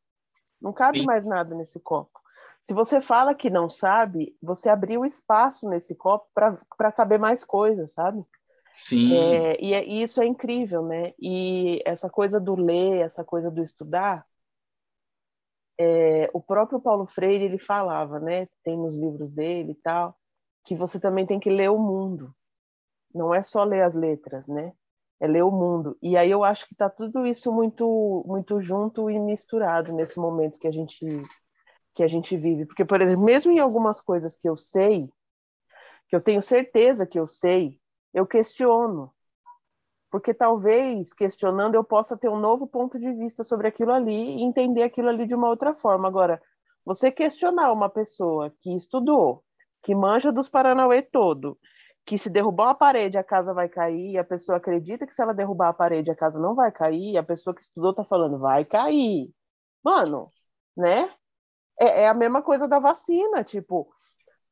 Não 0.65 0.73
cabe 0.73 1.01
Sim. 1.01 1.05
mais 1.05 1.25
nada 1.25 1.53
nesse 1.53 1.79
copo. 1.79 2.19
Se 2.59 2.73
você 2.73 2.99
fala 2.99 3.35
que 3.35 3.51
não 3.51 3.69
sabe, 3.69 4.35
você 4.41 4.67
abriu 4.67 5.05
espaço 5.05 5.69
nesse 5.69 5.93
copo 5.93 6.27
para 6.33 6.91
caber 6.91 7.19
mais 7.19 7.43
coisas, 7.43 7.91
sabe? 7.91 8.25
Sim. 8.83 9.15
É, 9.15 9.63
e, 9.63 9.73
é, 9.75 9.85
e, 9.85 10.01
isso 10.01 10.19
é 10.19 10.25
incrível, 10.25 10.81
né? 10.81 11.13
E 11.19 11.83
essa 11.85 12.09
coisa 12.09 12.39
do 12.39 12.55
ler, 12.55 13.01
essa 13.01 13.23
coisa 13.23 13.51
do 13.51 13.61
estudar, 13.63 14.25
é, 15.79 16.31
o 16.33 16.41
próprio 16.41 16.81
Paulo 16.81 17.05
Freire 17.05 17.45
ele 17.45 17.59
falava, 17.59 18.19
né? 18.19 18.47
Tem 18.63 18.75
nos 18.75 18.95
livros 18.95 19.29
dele 19.29 19.73
e 19.73 19.75
tal, 19.75 20.17
que 20.63 20.75
você 20.75 20.99
também 20.99 21.27
tem 21.27 21.39
que 21.39 21.51
ler 21.51 21.69
o 21.69 21.77
mundo. 21.77 22.35
Não 23.13 23.31
é 23.31 23.43
só 23.43 23.63
ler 23.63 23.83
as 23.83 23.93
letras, 23.93 24.47
né? 24.47 24.73
É 25.19 25.27
ler 25.27 25.43
o 25.43 25.51
mundo. 25.51 25.97
E 26.01 26.17
aí 26.17 26.29
eu 26.29 26.43
acho 26.43 26.67
que 26.67 26.73
está 26.73 26.89
tudo 26.89 27.25
isso 27.25 27.51
muito, 27.51 28.23
muito 28.27 28.59
junto 28.59 29.09
e 29.09 29.17
misturado 29.17 29.93
nesse 29.93 30.19
momento 30.19 30.59
que 30.59 30.67
a 30.67 30.71
gente 30.71 31.05
que 31.93 32.03
a 32.03 32.07
gente 32.07 32.35
vive. 32.35 32.65
Porque, 32.65 32.83
por 32.83 33.01
exemplo, 33.01 33.23
mesmo 33.23 33.53
em 33.53 33.59
algumas 33.59 34.01
coisas 34.01 34.35
que 34.35 34.47
eu 34.47 34.57
sei, 34.57 35.09
que 36.09 36.15
eu 36.15 36.21
tenho 36.21 36.43
certeza 36.43 37.07
que 37.07 37.17
eu 37.17 37.25
sei, 37.25 37.79
eu 38.13 38.27
questiono. 38.27 39.11
Porque 40.11 40.33
talvez, 40.33 41.13
questionando, 41.13 41.75
eu 41.75 41.83
possa 41.83 42.17
ter 42.17 42.29
um 42.29 42.39
novo 42.39 42.67
ponto 42.67 42.99
de 42.99 43.11
vista 43.13 43.43
sobre 43.43 43.67
aquilo 43.67 43.93
ali 43.93 44.37
e 44.37 44.43
entender 44.43 44.83
aquilo 44.83 45.09
ali 45.09 45.25
de 45.25 45.35
uma 45.35 45.47
outra 45.47 45.73
forma. 45.73 46.07
Agora, 46.07 46.41
você 46.85 47.11
questionar 47.11 47.71
uma 47.71 47.89
pessoa 47.89 48.53
que 48.61 48.75
estudou, 48.75 49.43
que 49.81 49.95
manja 49.95 50.31
dos 50.31 50.49
Paranauê 50.49 51.01
todo, 51.01 51.57
que 52.05 52.17
se 52.17 52.29
derrubar 52.29 52.69
a 52.69 52.75
parede 52.75 53.17
a 53.17 53.23
casa 53.23 53.53
vai 53.53 53.67
cair, 53.67 54.17
a 54.17 54.23
pessoa 54.23 54.57
acredita 54.57 55.07
que 55.07 55.13
se 55.13 55.21
ela 55.21 55.33
derrubar 55.33 55.69
a 55.69 55.73
parede 55.73 56.11
a 56.11 56.15
casa 56.15 56.39
não 56.39 56.53
vai 56.53 56.71
cair, 56.71 57.17
a 57.17 57.23
pessoa 57.23 57.55
que 57.55 57.63
estudou 57.63 57.91
está 57.91 58.05
falando, 58.05 58.37
vai 58.37 58.63
cair. 58.63 59.31
Mano, 59.83 60.29
né? 60.77 61.09
É, 61.79 62.03
é 62.03 62.07
a 62.07 62.13
mesma 62.13 62.41
coisa 62.41 62.67
da 62.67 62.79
vacina, 62.79 63.43
tipo, 63.43 63.91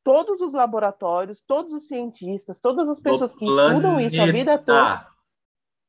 todos 0.02 0.40
os 0.40 0.52
laboratórios, 0.52 1.40
todos 1.40 1.72
os 1.72 1.86
cientistas, 1.86 2.58
todas 2.58 2.88
as 2.88 3.00
pessoas 3.00 3.34
que 3.34 3.46
estudam 3.46 4.00
isso 4.00 4.20
a 4.20 4.26
vida 4.26 4.58
toda, 4.58 5.06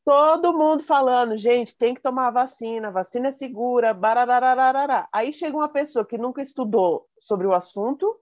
todo 0.05 0.57
mundo 0.57 0.83
falando, 0.83 1.35
gente, 1.35 1.75
tem 1.75 1.95
que 1.95 2.01
tomar 2.01 2.27
a 2.27 2.31
vacina, 2.31 2.89
a 2.89 2.91
vacina 2.91 3.29
é 3.29 3.31
segura, 3.31 3.91
bararararará. 3.91 5.09
Aí 5.11 5.33
chega 5.33 5.57
uma 5.57 5.67
pessoa 5.67 6.05
que 6.05 6.17
nunca 6.17 6.43
estudou 6.43 7.07
sobre 7.17 7.47
o 7.47 7.53
assunto, 7.53 8.15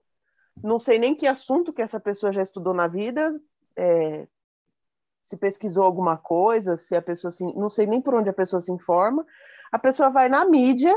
não 0.62 0.78
sei 0.78 0.98
nem 0.98 1.14
que 1.14 1.26
assunto 1.26 1.72
que 1.72 1.82
essa 1.82 2.00
pessoa 2.00 2.32
já 2.32 2.42
estudou 2.42 2.74
na 2.74 2.86
vida, 2.86 3.40
é, 3.76 4.28
se 5.22 5.36
pesquisou 5.36 5.84
alguma 5.84 6.16
coisa, 6.16 6.76
se 6.76 6.94
a 6.94 7.02
pessoa 7.02 7.28
assim, 7.28 7.52
não 7.54 7.70
sei 7.70 7.86
nem 7.86 8.00
por 8.00 8.14
onde 8.14 8.28
a 8.28 8.34
pessoa 8.34 8.60
se 8.60 8.70
informa, 8.70 9.26
a 9.72 9.78
pessoa 9.78 10.10
vai 10.10 10.28
na 10.28 10.44
mídia 10.44 10.94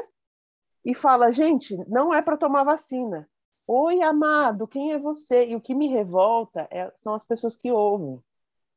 e 0.85 0.93
fala: 0.93 1.31
gente, 1.31 1.75
não 1.87 2.13
é 2.13 2.21
para 2.21 2.37
tomar 2.37 2.63
vacina. 2.63 3.27
Oi, 3.65 4.01
amado, 4.01 4.67
quem 4.67 4.93
é 4.93 4.99
você? 4.99 5.47
E 5.47 5.55
o 5.55 5.61
que 5.61 5.75
me 5.75 5.87
revolta 5.87 6.67
é, 6.71 6.89
são 6.95 7.13
as 7.13 7.23
pessoas 7.23 7.57
que 7.57 7.69
ouvem, 7.69 8.21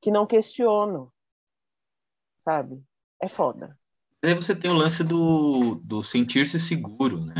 que 0.00 0.10
não 0.10 0.26
questionam, 0.26 1.12
sabe? 2.38 2.82
É 3.20 3.28
foda. 3.28 3.78
Aí 4.24 4.34
você 4.34 4.54
tem 4.54 4.70
o 4.70 4.74
lance 4.74 5.04
do, 5.04 5.76
do 5.76 6.02
sentir-se 6.02 6.58
seguro, 6.58 7.24
né? 7.24 7.39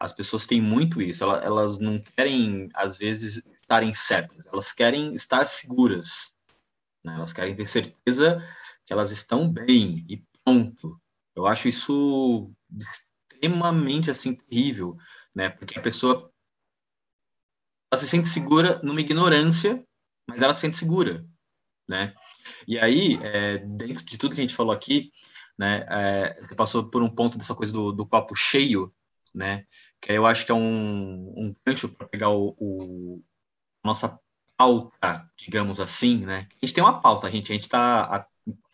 As 0.00 0.12
pessoas 0.12 0.46
têm 0.46 0.60
muito 0.60 1.02
isso. 1.02 1.24
Elas, 1.24 1.44
elas 1.44 1.78
não 1.78 2.00
querem, 2.16 2.68
às 2.74 2.96
vezes, 2.98 3.44
estarem 3.56 3.94
certas. 3.94 4.46
Elas 4.46 4.72
querem 4.72 5.14
estar 5.14 5.46
seguras. 5.46 6.32
Né? 7.04 7.14
Elas 7.14 7.32
querem 7.32 7.54
ter 7.54 7.68
certeza 7.68 8.38
que 8.86 8.92
elas 8.92 9.10
estão 9.10 9.50
bem 9.50 10.04
e 10.08 10.22
pronto. 10.44 11.00
Eu 11.34 11.46
acho 11.46 11.68
isso 11.68 12.52
extremamente 13.30 14.10
assim 14.10 14.34
terrível, 14.34 14.96
né? 15.34 15.48
Porque 15.48 15.78
a 15.78 15.82
pessoa 15.82 16.32
ela 17.90 18.00
se 18.00 18.08
sente 18.08 18.28
segura 18.28 18.80
numa 18.82 19.00
ignorância, 19.00 19.82
mas 20.28 20.42
ela 20.42 20.52
se 20.52 20.60
sente 20.60 20.76
segura, 20.76 21.24
né? 21.88 22.14
E 22.66 22.78
aí, 22.78 23.18
é, 23.22 23.58
dentro 23.58 24.04
de 24.04 24.18
tudo 24.18 24.34
que 24.34 24.40
a 24.40 24.44
gente 24.44 24.54
falou 24.54 24.72
aqui, 24.72 25.10
né, 25.58 25.84
é, 25.88 26.54
passou 26.56 26.88
por 26.90 27.02
um 27.02 27.08
ponto 27.08 27.38
dessa 27.38 27.54
coisa 27.54 27.72
do, 27.72 27.92
do 27.92 28.06
copo 28.06 28.34
cheio, 28.34 28.92
né? 29.34 29.66
Que 30.00 30.12
eu 30.12 30.26
acho 30.26 30.46
que 30.46 30.52
é 30.52 30.54
um, 30.54 31.32
um 31.36 31.54
gancho 31.66 31.88
para 31.88 32.06
pegar 32.06 32.30
o, 32.30 32.54
o, 32.58 33.22
nossa 33.84 34.18
pauta, 34.56 35.28
digamos 35.36 35.80
assim, 35.80 36.24
né? 36.24 36.46
A 36.50 36.66
gente 36.66 36.74
tem 36.74 36.84
uma 36.84 37.00
pauta, 37.00 37.26
a 37.26 37.30
gente, 37.30 37.50
a 37.50 37.54
gente 37.54 37.64
está 37.64 38.26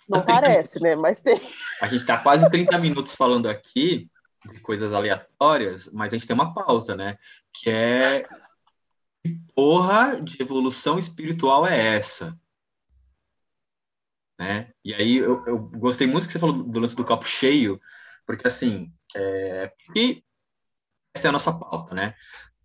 não 0.09 0.25
parece, 0.25 0.81
né? 0.81 0.95
Mas 0.95 1.21
tem. 1.21 1.41
A 1.81 1.87
gente 1.87 2.01
está 2.01 2.19
quase 2.19 2.51
30 2.51 2.79
minutos 2.79 3.15
falando 3.15 3.49
aqui 3.49 4.11
de 4.51 4.61
coisas 4.61 4.93
aleatórias, 4.93 5.91
mas 5.93 6.13
a 6.13 6.17
gente 6.17 6.27
tem 6.27 6.35
uma 6.35 6.53
pauta, 6.53 6.95
né? 6.95 7.19
Que 7.53 7.71
é 7.71 8.29
que 9.25 9.39
porra 9.55 10.21
de 10.21 10.41
evolução 10.41 10.99
espiritual 10.99 11.67
é 11.67 11.97
essa? 11.97 12.39
Né? 14.39 14.73
E 14.85 14.93
aí 14.93 15.17
eu, 15.17 15.45
eu 15.47 15.59
gostei 15.59 16.07
muito 16.07 16.27
que 16.27 16.33
você 16.33 16.39
falou 16.39 16.63
do 16.63 16.81
lance 16.81 16.97
do 16.97 17.05
copo 17.05 17.25
cheio, 17.25 17.81
porque 18.27 18.47
assim, 18.47 18.93
é, 19.15 19.69
porque 19.87 20.23
essa 21.15 21.29
é 21.29 21.31
a 21.31 21.33
nossa 21.33 21.53
pauta, 21.53 21.95
né? 21.95 22.15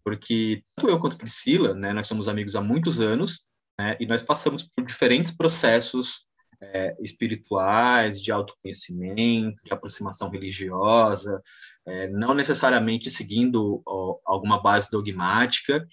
Porque 0.03 0.63
tanto 0.75 0.89
eu 0.89 0.99
quanto 0.99 1.17
Priscila, 1.17 1.73
né, 1.73 1.93
nós 1.93 2.07
somos 2.07 2.27
amigos 2.27 2.55
há 2.55 2.61
muitos 2.61 2.99
anos, 2.99 3.45
né, 3.79 3.95
e 3.99 4.05
nós 4.05 4.21
passamos 4.21 4.63
por 4.63 4.83
diferentes 4.85 5.35
processos 5.35 6.25
é, 6.61 6.95
espirituais, 6.99 8.21
de 8.21 8.31
autoconhecimento, 8.31 9.63
de 9.63 9.71
aproximação 9.71 10.29
religiosa, 10.29 11.41
é, 11.85 12.07
não 12.09 12.33
necessariamente 12.33 13.09
seguindo 13.09 13.81
ó, 13.85 14.17
alguma 14.25 14.61
base 14.61 14.89
dogmática, 14.91 15.87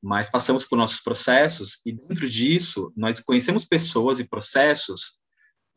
mas 0.00 0.28
passamos 0.28 0.64
por 0.64 0.76
nossos 0.76 1.00
processos 1.00 1.80
e 1.86 1.92
dentro 1.92 2.28
disso 2.28 2.92
nós 2.96 3.18
conhecemos 3.20 3.64
pessoas 3.64 4.20
e 4.20 4.28
processos 4.28 5.20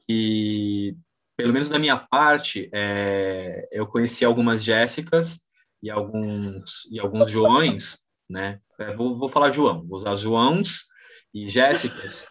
que, 0.06 0.96
pelo 1.36 1.54
menos 1.54 1.70
da 1.70 1.80
minha 1.80 1.98
parte, 1.98 2.70
é, 2.74 3.68
eu 3.72 3.88
conheci 3.88 4.26
algumas 4.26 4.63
Jéssicas 4.63 5.46
e 5.82 5.90
alguns 5.90 6.86
e 6.92 7.00
alguns 7.00 7.32
Joões, 7.32 8.00
né? 8.30 8.60
É, 8.80 8.96
vou, 8.96 9.18
vou 9.18 9.30
falar 9.30 9.52
João, 9.52 9.86
vou 9.88 10.00
usar 10.00 10.18
Joãos 10.18 10.86
e 11.34 11.50
Jéssicas 11.50 12.28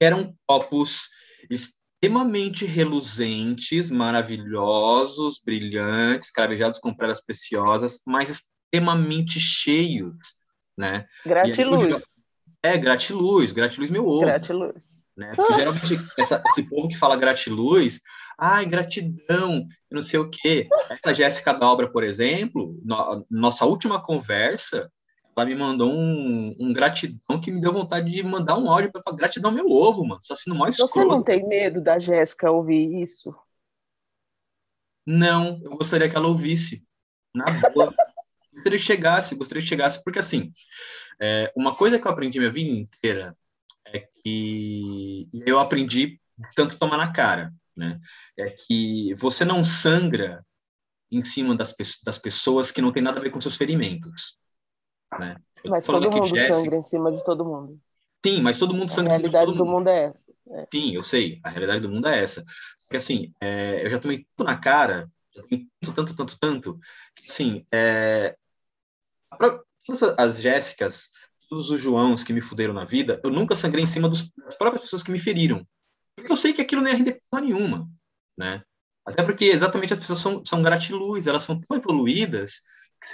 eram 0.00 0.34
copos 0.46 1.08
extremamente 1.48 2.64
reluzentes, 2.64 3.90
maravilhosos, 3.90 5.40
brilhantes, 5.44 6.30
cravejados 6.30 6.80
com 6.80 6.94
pérolas 6.94 7.24
preciosas, 7.24 8.00
mas 8.06 8.28
extremamente 8.28 9.38
cheios, 9.38 10.16
né? 10.76 11.06
Gratiluz. 11.24 12.26
É, 12.62 12.76
gratiluz, 12.76 13.52
gratiluz 13.52 13.90
meu 13.90 14.06
ovo. 14.06 14.26
Gratiluz. 14.26 15.01
Né? 15.16 15.32
Porque 15.36 15.54
geralmente 15.54 15.94
essa, 16.18 16.42
esse 16.46 16.68
povo 16.68 16.88
que 16.88 16.96
fala 16.96 17.16
gratiluz, 17.16 18.00
ai, 18.38 18.64
gratidão, 18.64 19.66
não 19.90 20.04
sei 20.06 20.18
o 20.18 20.30
quê. 20.30 20.68
Essa 20.88 21.14
Jéssica 21.14 21.52
Dalbra, 21.52 21.90
por 21.90 22.02
exemplo, 22.02 22.78
no, 22.82 23.26
nossa 23.30 23.66
última 23.66 24.02
conversa, 24.02 24.90
ela 25.36 25.46
me 25.46 25.54
mandou 25.54 25.90
um, 25.92 26.54
um, 26.58 26.72
gratidão 26.72 27.40
que 27.40 27.50
me 27.50 27.60
deu 27.60 27.72
vontade 27.72 28.10
de 28.10 28.22
mandar 28.22 28.58
um 28.58 28.70
áudio 28.70 28.90
para 28.90 29.02
falar 29.02 29.16
gratidão 29.16 29.50
meu 29.50 29.66
ovo, 29.66 30.04
mano. 30.04 30.20
Você 30.22 30.28
tá 30.28 30.36
sendo 30.36 30.56
Você 30.56 31.04
não 31.04 31.22
tem 31.22 31.46
medo 31.46 31.80
da 31.80 31.98
Jéssica 31.98 32.50
ouvir 32.50 33.00
isso? 33.00 33.34
Não, 35.06 35.60
eu 35.62 35.76
gostaria 35.76 36.08
que 36.08 36.16
ela 36.16 36.28
ouvisse. 36.28 36.86
Na 37.34 37.44
boa. 37.70 37.92
gostaria 38.54 38.78
que 38.78 38.84
chegasse, 38.84 39.34
gostaria 39.34 39.62
que 39.62 39.68
chegasse, 39.68 40.02
porque 40.04 40.18
assim, 40.18 40.52
é, 41.20 41.52
uma 41.56 41.74
coisa 41.74 41.98
que 41.98 42.06
eu 42.06 42.12
aprendi 42.12 42.38
minha 42.38 42.50
vida 42.50 42.70
inteira 42.70 43.36
é 43.86 44.00
que 44.00 45.28
eu 45.46 45.58
aprendi 45.58 46.20
tanto 46.54 46.78
tomar 46.78 46.96
na 46.96 47.12
cara, 47.12 47.52
né? 47.76 48.00
É 48.36 48.50
que 48.50 49.14
você 49.14 49.44
não 49.44 49.62
sangra 49.62 50.44
em 51.10 51.24
cima 51.24 51.54
das, 51.54 51.74
das 52.04 52.18
pessoas 52.18 52.70
que 52.70 52.80
não 52.80 52.92
tem 52.92 53.02
nada 53.02 53.20
a 53.20 53.22
ver 53.22 53.30
com 53.30 53.40
seus 53.40 53.56
ferimentos. 53.56 54.38
Né? 55.18 55.36
Mas 55.66 55.84
todo 55.84 56.10
mundo 56.10 56.26
Jessica... 56.26 56.54
sangra 56.54 56.76
em 56.76 56.82
cima 56.82 57.12
de 57.12 57.22
todo 57.22 57.44
mundo. 57.44 57.78
Sim, 58.24 58.40
mas 58.40 58.58
todo 58.58 58.74
mundo 58.74 58.92
sangra 58.92 59.14
A 59.14 59.16
realidade 59.16 59.46
do 59.46 59.64
mundo. 59.64 59.78
mundo 59.78 59.88
é 59.88 60.04
essa. 60.04 60.32
É. 60.50 60.66
Sim, 60.72 60.94
eu 60.94 61.02
sei. 61.02 61.40
A 61.42 61.50
realidade 61.50 61.80
do 61.80 61.88
mundo 61.88 62.06
é 62.06 62.22
essa. 62.22 62.42
Porque, 62.82 62.96
assim, 62.96 63.34
é, 63.40 63.84
eu 63.84 63.90
já 63.90 63.98
tomei 63.98 64.26
tudo 64.36 64.46
na 64.46 64.56
cara, 64.56 65.10
já 65.34 65.42
tomei 65.42 65.68
tanto, 65.80 65.94
tanto, 65.94 66.16
tanto, 66.16 66.38
tanto, 66.38 66.80
que, 67.16 67.26
assim, 67.28 67.66
é, 67.72 68.36
todas 69.84 70.02
as 70.16 70.40
Jéssicas, 70.40 71.10
todos 71.52 71.68
os 71.68 71.82
Joãos 71.82 72.24
que 72.24 72.32
me 72.32 72.40
fuderam 72.40 72.72
na 72.72 72.82
vida, 72.82 73.20
eu 73.22 73.30
nunca 73.30 73.54
sangrei 73.54 73.84
em 73.84 73.86
cima 73.86 74.08
dos, 74.08 74.30
das 74.38 74.54
próprias 74.54 74.84
pessoas 74.84 75.02
que 75.02 75.10
me 75.10 75.18
feriram. 75.18 75.66
Porque 76.16 76.32
eu 76.32 76.36
sei 76.36 76.54
que 76.54 76.62
aquilo 76.62 76.80
não 76.80 76.88
ia 76.88 76.96
render 76.96 77.20
porra 77.28 77.42
nenhuma, 77.42 77.86
né? 78.34 78.62
Até 79.04 79.22
porque 79.22 79.44
exatamente 79.44 79.92
as 79.92 79.98
pessoas 79.98 80.18
são, 80.18 80.42
são 80.46 80.62
gratiluz, 80.62 81.26
elas 81.26 81.42
são 81.42 81.60
tão 81.60 81.76
evoluídas 81.76 82.62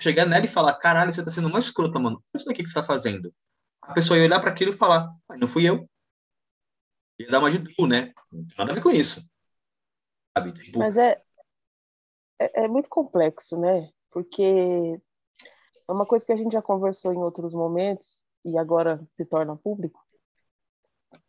chegar 0.00 0.24
nela 0.24 0.44
e 0.44 0.48
falar, 0.48 0.74
caralho, 0.74 1.12
você 1.12 1.24
tá 1.24 1.32
sendo 1.32 1.48
uma 1.48 1.58
escrota, 1.58 1.98
mano. 1.98 2.22
Isso 2.32 2.46
daqui 2.46 2.62
que 2.62 2.68
você 2.68 2.78
tá 2.78 2.84
fazendo. 2.84 3.34
A 3.82 3.92
pessoa 3.92 4.16
ia 4.16 4.24
olhar 4.24 4.38
para 4.38 4.52
aquilo 4.52 4.70
e 4.70 4.76
falar, 4.76 5.12
mas 5.28 5.40
não 5.40 5.48
fui 5.48 5.68
eu. 5.68 5.90
Ia 7.18 7.28
dar 7.28 7.40
uma 7.40 7.50
de 7.50 7.58
tu, 7.74 7.88
né? 7.88 8.12
Não 8.30 8.46
tem 8.46 8.56
nada 8.56 8.70
a 8.70 8.74
ver 8.76 8.82
com 8.82 8.90
isso. 8.92 9.28
Sabe? 10.36 10.52
Tipo, 10.62 10.78
mas 10.78 10.96
é. 10.96 11.20
é, 12.40 12.66
é 12.66 12.68
muito 12.68 12.88
complexo, 12.88 13.58
né? 13.58 13.90
Porque 14.12 15.00
é 15.88 15.92
uma 15.92 16.06
coisa 16.06 16.24
que 16.24 16.32
a 16.32 16.36
gente 16.36 16.52
já 16.52 16.62
conversou 16.62 17.12
em 17.12 17.18
outros 17.18 17.52
momentos 17.52 18.27
e 18.44 18.56
agora 18.58 19.04
se 19.08 19.24
torna 19.24 19.56
público. 19.56 20.04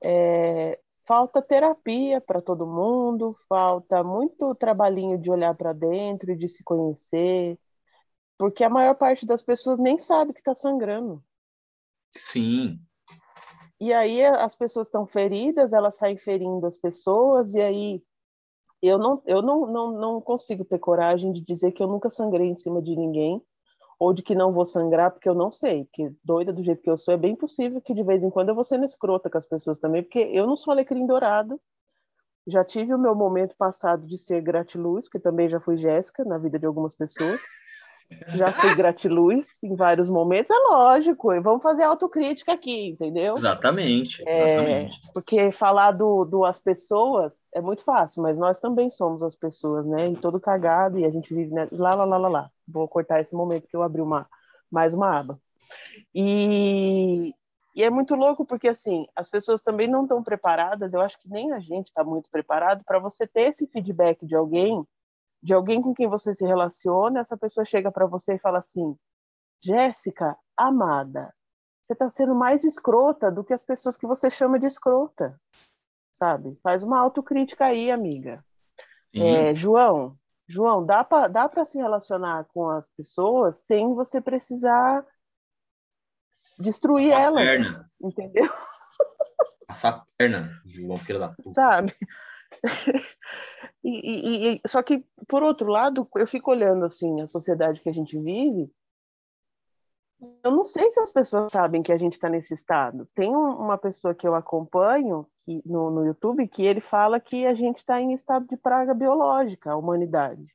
É, 0.02 0.80
falta 1.08 1.42
terapia 1.42 2.22
para 2.22 2.42
todo 2.42 2.68
mundo, 2.68 3.36
falta 3.48 4.04
muito 4.04 4.54
trabalhinho 4.56 5.18
de 5.18 5.32
olhar 5.32 5.56
para 5.56 5.74
dentro 5.74 6.32
e 6.32 6.38
de 6.38 6.48
se 6.48 6.64
conhecer, 6.64 7.58
porque 8.38 8.64
a 8.64 8.70
maior 8.70 8.96
parte 8.96 9.26
das 9.26 9.42
pessoas 9.42 9.80
nem 9.80 9.98
sabe 9.98 10.34
que 10.34 10.40
está 10.40 10.54
sangrando. 10.54 11.24
Sim. 12.24 12.80
E 13.80 13.94
aí 13.94 14.24
as 14.24 14.56
pessoas 14.56 14.88
estão 14.88 15.08
feridas, 15.08 15.74
elas 15.74 15.96
saem 15.96 16.18
ferindo 16.18 16.66
as 16.66 16.78
pessoas, 16.78 17.54
e 17.54 17.62
aí 17.62 18.04
eu 18.82 18.98
não, 18.98 19.22
eu 19.26 19.42
não, 19.42 19.66
não, 19.66 19.92
não 19.92 20.22
consigo 20.22 20.64
ter 20.64 20.80
coragem 20.80 21.32
de 21.32 21.42
dizer 21.42 21.72
que 21.72 21.82
eu 21.82 21.88
nunca 21.88 22.10
sangrei 22.10 22.48
em 22.48 22.56
cima 22.56 22.82
de 22.82 22.96
ninguém, 22.96 23.42
ou 24.00 24.14
de 24.14 24.24
que 24.24 24.34
não 24.34 24.54
vou 24.54 24.64
sangrar, 24.64 25.12
porque 25.12 25.28
eu 25.28 25.36
não 25.36 25.52
sei, 25.52 25.88
que 25.92 26.10
doida 26.24 26.54
do 26.54 26.64
jeito 26.64 26.82
que 26.82 26.90
eu 26.90 26.98
sou, 26.98 27.14
é 27.14 27.18
bem 27.18 27.36
possível 27.36 27.82
que 27.82 27.94
de 27.94 28.02
vez 28.02 28.24
em 28.24 28.30
quando 28.30 28.50
eu 28.50 28.56
vou 28.56 28.64
sendo 28.64 28.86
escrota 28.86 29.30
com 29.30 29.38
as 29.38 29.46
pessoas 29.46 29.78
também, 29.78 30.02
porque 30.02 30.30
eu 30.32 30.48
não 30.48 30.56
sou 30.56 30.72
alecrim 30.72 31.06
dourado, 31.06 31.60
já 32.48 32.64
tive 32.64 32.94
o 32.94 32.98
meu 32.98 33.14
momento 33.14 33.56
passado 33.58 34.08
de 34.08 34.18
ser 34.18 34.42
gratiluz, 34.42 35.10
que 35.10 35.20
também 35.20 35.50
já 35.50 35.60
fui 35.60 35.76
Jéssica 35.76 36.24
na 36.24 36.38
vida 36.38 36.58
de 36.58 36.66
algumas 36.66 36.96
pessoas, 36.96 37.42
já 38.34 38.52
fui 38.52 38.76
gratiluz 38.76 39.62
em 39.64 39.76
vários 39.76 40.10
momentos, 40.10 40.50
é 40.50 40.60
lógico, 40.70 41.30
vamos 41.42 41.62
fazer 41.62 41.84
autocrítica 41.84 42.54
aqui, 42.54 42.90
entendeu? 42.90 43.34
Exatamente, 43.34 44.24
exatamente. 44.28 44.98
É, 44.98 45.12
porque 45.14 45.52
falar 45.52 45.92
do, 45.92 46.26
do 46.26 46.44
as 46.44 46.60
pessoas 46.60 47.50
é 47.54 47.62
muito 47.62 47.84
fácil, 47.84 48.24
mas 48.24 48.38
nós 48.38 48.60
também 48.60 48.90
somos 48.90 49.22
as 49.22 49.36
pessoas, 49.36 49.86
né? 49.86 50.10
E 50.10 50.16
todo 50.16 50.40
cagado, 50.40 51.00
e 51.00 51.06
a 51.06 51.10
gente 51.10 51.34
vive 51.34 51.54
né? 51.54 51.68
lá, 51.72 51.94
lá, 51.96 52.06
lá, 52.06 52.18
lá, 52.18 52.28
lá. 52.28 52.52
Vou 52.68 52.88
cortar 52.88 53.22
esse 53.22 53.36
momento 53.36 53.68
que 53.68 53.76
eu 53.76 53.84
abri 53.84 54.02
uma, 54.02 54.28
mais 54.72 54.94
uma 54.94 55.20
aba. 55.20 55.40
E, 56.14 57.34
e 57.76 57.84
é 57.84 57.90
muito 57.90 58.16
louco 58.16 58.46
porque, 58.46 58.68
assim, 58.68 59.06
as 59.16 59.30
pessoas 59.30 59.62
também 59.62 59.88
não 59.88 60.04
estão 60.04 60.24
preparadas, 60.24 60.94
eu 60.94 61.02
acho 61.02 61.20
que 61.20 61.30
nem 61.30 61.52
a 61.54 61.60
gente 61.60 61.88
está 61.88 62.04
muito 62.04 62.30
preparado 62.30 62.84
para 62.84 63.00
você 63.00 63.28
ter 63.28 63.50
esse 63.50 63.68
feedback 63.68 64.26
de 64.26 64.36
alguém 64.36 64.86
de 65.42 65.54
alguém 65.54 65.82
com 65.82 65.94
quem 65.94 66.08
você 66.08 66.34
se 66.34 66.46
relaciona, 66.46 67.20
essa 67.20 67.38
pessoa 67.38 67.66
chega 67.66 67.92
para 67.92 68.06
você 68.06 68.36
e 68.36 68.40
fala 68.40 68.60
assim: 68.60 68.96
Jéssica, 69.64 70.38
amada, 70.56 71.34
você 71.82 71.94
está 71.94 72.10
sendo 72.10 72.36
mais 72.36 72.64
escrota 72.64 73.32
do 73.32 73.44
que 73.44 73.54
as 73.54 73.64
pessoas 73.64 73.98
que 73.98 74.06
você 74.06 74.30
chama 74.30 74.60
de 74.60 74.68
escrota, 74.68 75.40
sabe? 76.12 76.58
Faz 76.62 76.84
uma 76.84 77.00
autocrítica 77.00 77.66
aí, 77.66 77.90
amiga. 77.90 78.44
É, 79.16 79.54
João, 79.56 80.16
João, 80.48 80.86
dá 80.86 81.04
para 81.04 81.28
dá 81.28 81.66
se 81.66 81.78
relacionar 81.78 82.46
com 82.54 82.70
as 82.70 82.92
pessoas 82.92 83.58
sem 83.58 83.94
você 83.96 84.22
precisar 84.22 85.06
destruir 86.60 87.12
elas, 87.12 87.44
perna. 87.44 87.92
entendeu? 88.02 88.52
Passar 89.68 90.06
perna, 90.18 90.62
João, 90.66 90.98
filho 90.98 91.20
da 91.20 91.30
puta. 91.30 91.50
Sabe? 91.50 91.94
e, 93.84 93.92
e, 93.92 94.56
e, 94.56 94.62
só 94.68 94.82
que, 94.82 95.06
por 95.28 95.44
outro 95.44 95.70
lado, 95.70 96.08
eu 96.16 96.28
fico 96.28 96.52
olhando 96.52 96.86
assim 96.86 97.22
a 97.22 97.28
sociedade 97.28 97.82
que 97.82 97.90
a 97.90 97.94
gente 97.94 98.18
vive. 98.18 98.72
Eu 100.44 100.52
não 100.52 100.66
sei 100.66 100.92
se 100.92 101.00
as 101.00 101.12
pessoas 101.12 101.52
sabem 101.52 101.82
que 101.82 101.94
a 101.94 101.98
gente 101.98 102.14
está 102.14 102.28
nesse 102.28 102.54
estado. 102.54 103.08
Tem 103.16 103.30
um, 103.30 103.52
uma 103.52 103.78
pessoa 103.78 104.14
que 104.14 104.28
eu 104.28 104.36
acompanho 104.36 105.26
que, 105.46 105.62
no, 105.66 105.90
no 105.90 106.06
YouTube 106.06 106.48
que 106.48 106.64
ele 106.66 106.82
fala 106.82 107.20
que 107.20 107.46
a 107.46 107.54
gente 107.54 107.78
está 107.78 108.02
em 108.02 108.14
estado 108.14 108.46
de 108.48 108.58
praga 108.58 108.94
biológica, 108.94 109.72
a 109.72 109.78
humanidade. 109.78 110.54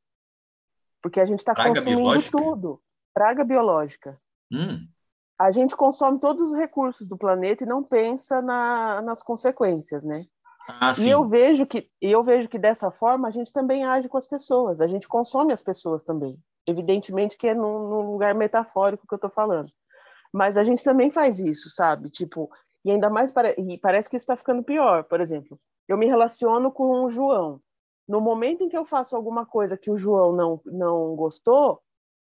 Porque 1.03 1.19
a 1.19 1.25
gente 1.25 1.39
está 1.39 1.55
consumindo 1.55 1.97
biológica? 1.97 2.37
tudo. 2.37 2.83
Praga 3.15 3.43
biológica. 3.43 4.21
Hum. 4.53 4.87
A 5.39 5.51
gente 5.51 5.75
consome 5.75 6.21
todos 6.21 6.51
os 6.51 6.57
recursos 6.57 7.07
do 7.07 7.17
planeta 7.17 7.65
e 7.65 7.67
não 7.67 7.83
pensa 7.83 8.43
na, 8.43 9.01
nas 9.03 9.23
consequências, 9.23 10.05
né? 10.05 10.27
Ah, 10.67 10.93
e 10.99 11.11
eu 11.11 11.25
vejo 11.25 11.67
que 11.67 11.91
eu 12.01 12.23
vejo 12.23 12.49
que 12.49 12.59
dessa 12.59 12.91
forma 12.91 13.29
a 13.29 13.31
gente 13.31 13.53
também 13.53 13.85
age 13.85 14.09
com 14.09 14.17
as 14.17 14.27
pessoas, 14.27 14.81
a 14.81 14.87
gente 14.87 15.07
consome 15.07 15.53
as 15.53 15.63
pessoas 15.63 16.03
também. 16.03 16.39
Evidentemente 16.67 17.37
que 17.37 17.49
é 17.49 17.55
num, 17.55 17.89
num 17.89 18.11
lugar 18.11 18.35
metafórico 18.35 19.07
que 19.07 19.13
eu 19.13 19.17
estou 19.17 19.31
falando, 19.31 19.71
mas 20.33 20.57
a 20.57 20.65
gente 20.65 20.83
também 20.83 21.11
faz 21.11 21.39
isso, 21.39 21.69
sabe? 21.69 22.09
Tipo, 22.09 22.51
e 22.85 22.91
ainda 22.91 23.11
mais 23.11 23.31
para, 23.31 23.51
e 23.61 23.79
parece 23.79 24.09
que 24.09 24.17
isso 24.17 24.25
está 24.25 24.37
ficando 24.37 24.63
pior. 24.63 25.05
Por 25.05 25.21
exemplo, 25.21 25.61
eu 25.87 25.99
me 25.99 26.07
relaciono 26.07 26.73
com 26.73 27.05
o 27.05 27.11
João. 27.11 27.61
No 28.09 28.21
momento 28.21 28.65
em 28.65 28.69
que 28.69 28.77
eu 28.77 28.85
faço 28.85 29.15
alguma 29.15 29.45
coisa 29.45 29.77
que 29.77 29.91
o 29.91 29.97
João 29.97 30.33
não 30.33 30.61
não 30.65 31.15
gostou, 31.15 31.81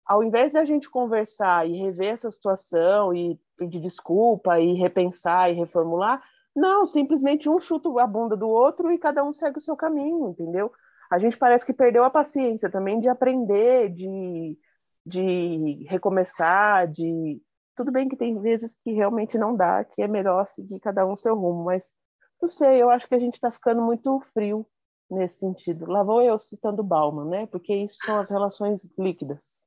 ao 0.07 0.23
invés 0.23 0.53
da 0.53 0.65
gente 0.65 0.91
conversar 0.91 1.69
e 1.69 1.77
rever 1.77 2.13
essa 2.13 2.31
situação 2.31 3.15
e 3.15 3.39
pedir 3.57 3.81
desculpa 3.81 4.59
e 4.59 4.75
repensar 4.75 5.51
e 5.51 5.55
reformular, 5.55 6.23
não, 6.55 6.85
simplesmente 6.85 7.49
um 7.49 7.59
chuta 7.59 7.89
a 8.01 8.07
bunda 8.07 8.37
do 8.37 8.49
outro 8.49 8.91
e 8.91 8.99
cada 8.99 9.25
um 9.25 9.33
segue 9.33 9.59
o 9.59 9.61
seu 9.61 9.77
caminho, 9.77 10.29
entendeu? 10.29 10.71
A 11.11 11.19
gente 11.19 11.37
parece 11.37 11.65
que 11.65 11.73
perdeu 11.73 12.05
a 12.05 12.11
paciência 12.11 12.71
também 12.71 13.01
de 13.01 13.09
aprender, 13.09 13.91
de, 13.91 14.59
de 15.05 15.87
recomeçar, 15.89 16.91
de. 16.91 17.41
Tudo 17.75 17.91
bem 17.91 18.09
que 18.09 18.17
tem 18.17 18.39
vezes 18.41 18.75
que 18.75 18.93
realmente 18.93 19.39
não 19.39 19.55
dá, 19.55 19.85
que 19.85 20.03
é 20.03 20.09
melhor 20.09 20.47
seguir 20.47 20.79
cada 20.79 21.07
um 21.07 21.17
seu 21.17 21.35
rumo, 21.35 21.65
mas 21.65 21.95
não 22.41 22.49
sei, 22.49 22.83
eu 22.83 22.91
acho 22.91 23.09
que 23.09 23.15
a 23.15 23.19
gente 23.19 23.35
está 23.35 23.51
ficando 23.51 23.81
muito 23.81 24.21
frio 24.35 24.67
nesse 25.11 25.39
sentido. 25.39 25.87
Lá 25.87 26.03
vou 26.03 26.21
eu 26.23 26.39
citando 26.39 26.83
Bauman, 26.83 27.29
né? 27.29 27.47
Porque 27.47 27.75
isso 27.75 27.97
são 28.05 28.19
as 28.19 28.31
relações 28.31 28.87
líquidas. 28.99 29.65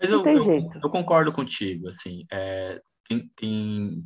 Mas 0.00 0.10
não 0.10 0.18
eu, 0.18 0.24
tem 0.24 0.36
eu, 0.36 0.42
jeito. 0.42 0.80
Eu 0.82 0.90
concordo 0.90 1.32
contigo, 1.32 1.88
assim, 1.88 2.24
é, 2.30 2.80
tem, 3.08 3.30
tem, 3.36 4.04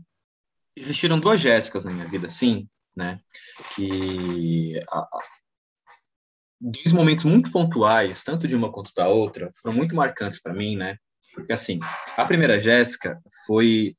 existiram 0.77 1.19
duas 1.19 1.41
Jéssicas 1.41 1.85
na 1.85 1.91
minha 1.91 2.07
vida, 2.07 2.29
sim, 2.29 2.69
né? 2.97 3.21
Que 3.75 4.81
a, 4.91 5.09
dois 6.61 6.93
momentos 6.93 7.25
muito 7.25 7.51
pontuais, 7.51 8.23
tanto 8.23 8.49
de 8.49 8.57
uma 8.57 8.73
quanto 8.73 8.93
da 8.95 9.09
outra, 9.09 9.51
foram 9.63 9.77
muito 9.77 9.95
marcantes 9.95 10.41
para 10.41 10.55
mim, 10.55 10.77
né? 10.77 10.97
Porque 11.35 11.53
assim, 11.53 11.81
a 12.17 12.25
primeira 12.25 12.61
Jéssica 12.61 13.21
foi 13.47 13.97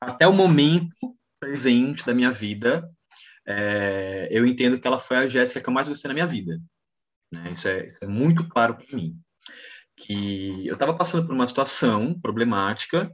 até 0.00 0.26
o 0.26 0.32
momento 0.32 1.16
presente 1.38 2.04
da 2.04 2.14
minha 2.14 2.30
vida, 2.30 2.88
é, 3.46 4.28
eu 4.30 4.46
entendo 4.46 4.80
que 4.80 4.86
ela 4.86 4.98
foi 4.98 5.16
a 5.16 5.28
Jéssica 5.28 5.60
que 5.60 5.68
eu 5.68 5.72
mais 5.72 5.88
gostei 5.88 6.08
na 6.08 6.14
minha 6.14 6.26
vida. 6.26 6.60
Né? 7.32 7.50
Isso, 7.54 7.68
é, 7.68 7.94
é 8.00 8.06
muito 8.06 8.48
claro 8.48 8.76
para 8.76 8.96
mim. 8.96 9.18
Que 9.96 10.66
eu 10.66 10.74
estava 10.74 10.94
passando 10.96 11.26
por 11.26 11.34
uma 11.34 11.48
situação 11.48 12.18
problemática 12.20 13.10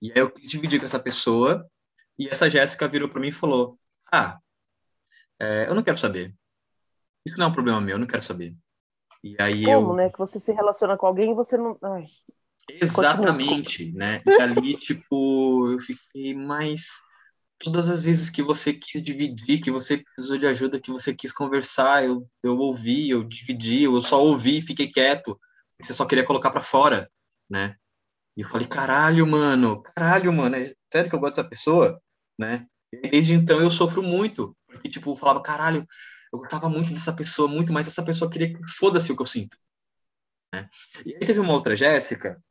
e 0.00 0.10
aí 0.10 0.18
eu 0.18 0.32
dividi 0.46 0.78
com 0.78 0.84
essa 0.84 0.98
pessoa 0.98 1.66
e 2.20 2.28
essa 2.28 2.50
Jéssica 2.50 2.86
virou 2.86 3.08
para 3.08 3.20
mim 3.20 3.28
e 3.28 3.32
falou: 3.32 3.78
Ah, 4.12 4.38
é, 5.38 5.66
eu 5.68 5.74
não 5.74 5.82
quero 5.82 5.96
saber. 5.96 6.34
Isso 7.24 7.38
não 7.38 7.46
é 7.46 7.48
um 7.48 7.52
problema 7.52 7.80
meu, 7.80 7.94
eu 7.94 7.98
não 7.98 8.06
quero 8.06 8.22
saber. 8.22 8.54
E 9.24 9.36
aí 9.40 9.64
Como, 9.64 9.92
eu... 9.92 9.94
né? 9.94 10.10
Que 10.10 10.18
você 10.18 10.38
se 10.38 10.52
relaciona 10.52 10.96
com 10.98 11.06
alguém 11.06 11.30
e 11.30 11.34
você 11.34 11.56
não. 11.56 11.78
Ai. 11.82 12.04
Exatamente, 12.68 13.90
né? 13.92 14.20
E 14.26 14.42
ali, 14.42 14.76
tipo, 14.78 15.70
eu 15.72 15.78
fiquei, 15.78 16.34
mas 16.34 17.00
todas 17.58 17.88
as 17.88 18.04
vezes 18.04 18.28
que 18.28 18.42
você 18.42 18.74
quis 18.74 19.02
dividir, 19.02 19.60
que 19.60 19.70
você 19.70 19.98
precisou 19.98 20.36
de 20.36 20.46
ajuda, 20.46 20.80
que 20.80 20.90
você 20.90 21.14
quis 21.14 21.32
conversar, 21.32 22.04
eu, 22.04 22.28
eu 22.42 22.56
ouvi, 22.56 23.08
eu 23.10 23.24
dividi, 23.24 23.84
eu 23.84 24.02
só 24.02 24.22
ouvi 24.22 24.58
e 24.58 24.62
fiquei 24.62 24.90
quieto, 24.90 25.38
porque 25.78 25.92
eu 25.92 25.96
só 25.96 26.04
queria 26.04 26.24
colocar 26.24 26.50
para 26.50 26.62
fora, 26.62 27.10
né? 27.48 27.76
E 28.36 28.42
eu 28.42 28.48
falei, 28.48 28.66
caralho, 28.66 29.26
mano, 29.26 29.82
caralho, 29.82 30.32
mano, 30.32 30.56
é 30.56 30.72
sério 30.90 31.10
que 31.10 31.16
eu 31.16 31.20
gosto 31.20 31.36
dessa 31.36 31.48
pessoa? 31.48 32.00
Né? 32.40 32.66
E 32.92 33.08
desde 33.08 33.34
então 33.34 33.60
eu 33.60 33.70
sofro 33.70 34.02
muito, 34.02 34.56
porque, 34.66 34.88
tipo, 34.88 35.12
eu 35.12 35.16
falava, 35.16 35.42
caralho, 35.42 35.86
eu 36.32 36.38
gostava 36.38 36.68
muito 36.68 36.92
dessa 36.92 37.12
pessoa, 37.12 37.46
muito 37.46 37.72
mais 37.72 37.86
essa 37.86 38.02
pessoa 38.02 38.30
queria 38.30 38.52
que 38.52 38.60
foda-se 38.68 39.12
o 39.12 39.16
que 39.16 39.22
eu 39.22 39.26
sinto. 39.26 39.56
Né? 40.52 40.68
E 41.04 41.14
aí 41.14 41.20
teve 41.20 41.38
uma 41.38 41.52
outra 41.52 41.76
Jéssica, 41.76 42.42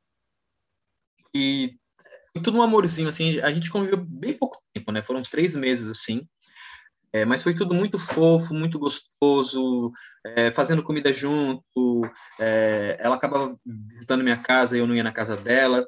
que 1.33 1.77
foi 2.31 2.43
tudo 2.43 2.59
um 2.59 2.61
amorzinho, 2.61 3.09
assim, 3.09 3.39
a 3.39 3.51
gente 3.51 3.71
conviveu 3.71 3.97
bem 3.97 4.37
pouco 4.37 4.61
tempo, 4.73 4.91
né? 4.91 5.01
Foram 5.01 5.19
uns 5.19 5.29
três 5.29 5.55
meses, 5.55 5.89
assim, 5.89 6.27
é, 7.11 7.25
mas 7.25 7.41
foi 7.41 7.55
tudo 7.55 7.73
muito 7.73 7.97
fofo, 7.97 8.53
muito 8.53 8.77
gostoso, 8.77 9.91
é, 10.23 10.51
fazendo 10.51 10.83
comida 10.83 11.11
junto. 11.11 12.01
É, 12.39 12.97
ela 12.99 13.15
acabava 13.15 13.59
visitando 13.65 14.23
minha 14.23 14.37
casa 14.37 14.77
e 14.77 14.79
eu 14.79 14.87
não 14.87 14.95
ia 14.95 15.03
na 15.03 15.11
casa 15.11 15.35
dela 15.35 15.85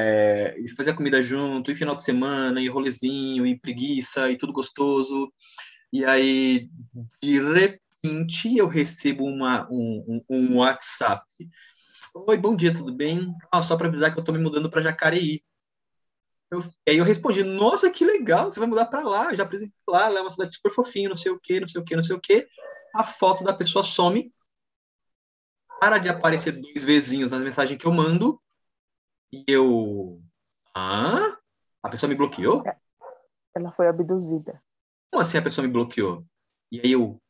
é, 0.00 0.54
e 0.58 0.68
fazia 0.70 0.94
comida 0.94 1.22
junto, 1.22 1.70
e 1.70 1.74
final 1.74 1.94
de 1.94 2.02
semana, 2.02 2.60
e 2.60 2.68
rolezinho, 2.68 3.46
e 3.46 3.58
preguiça, 3.58 4.30
e 4.30 4.38
tudo 4.38 4.52
gostoso. 4.52 5.30
E 5.92 6.04
aí, 6.04 6.70
de 7.22 7.40
repente, 7.40 8.56
eu 8.56 8.66
recebo 8.66 9.24
uma, 9.24 9.68
um, 9.70 10.22
um, 10.28 10.56
WhatsApp. 10.56 11.24
Oi, 12.14 12.36
bom 12.38 12.56
dia, 12.56 12.74
tudo 12.74 12.92
bem? 12.92 13.34
Ah, 13.52 13.62
só 13.62 13.76
para 13.76 13.88
avisar 13.88 14.10
que 14.12 14.18
eu 14.18 14.22
estou 14.22 14.34
me 14.34 14.40
mudando 14.40 14.70
para 14.70 14.80
Jacareí. 14.80 15.42
Eu, 16.50 16.64
aí 16.88 16.96
eu 16.96 17.04
respondi, 17.04 17.44
nossa, 17.44 17.90
que 17.90 18.04
legal, 18.04 18.50
você 18.50 18.58
vai 18.58 18.68
mudar 18.68 18.86
para 18.86 19.02
lá, 19.02 19.34
já 19.34 19.44
apresentei 19.44 19.76
lá, 19.88 20.08
lá 20.08 20.18
é 20.18 20.22
uma 20.22 20.30
cidade 20.30 20.56
super 20.56 20.72
fofinha, 20.72 21.08
não 21.08 21.16
sei 21.16 21.30
o 21.30 21.38
quê, 21.38 21.60
não 21.60 21.68
sei 21.68 21.80
o 21.80 21.84
quê, 21.84 21.94
não 21.94 22.02
sei 22.02 22.16
o 22.16 22.20
quê. 22.20 22.48
A 22.94 23.04
foto 23.04 23.44
da 23.44 23.52
pessoa 23.52 23.84
some 23.84 24.32
para 25.78 25.98
de 25.98 26.08
aparecer 26.08 26.52
dois 26.52 26.84
vezinhos 26.84 27.30
nas 27.30 27.42
mensagens 27.42 27.78
que 27.78 27.86
eu 27.86 27.92
mando. 27.92 28.40
E 29.32 29.44
eu. 29.46 30.20
Ah? 30.74 31.36
A 31.82 31.88
pessoa 31.88 32.08
me 32.08 32.16
bloqueou? 32.16 32.62
É, 32.66 32.76
ela 33.54 33.72
foi 33.72 33.88
abduzida. 33.88 34.62
Como 35.10 35.20
assim 35.20 35.38
a 35.38 35.42
pessoa 35.42 35.66
me 35.66 35.72
bloqueou? 35.72 36.24
E 36.70 36.80
aí 36.80 36.92
eu. 36.92 37.20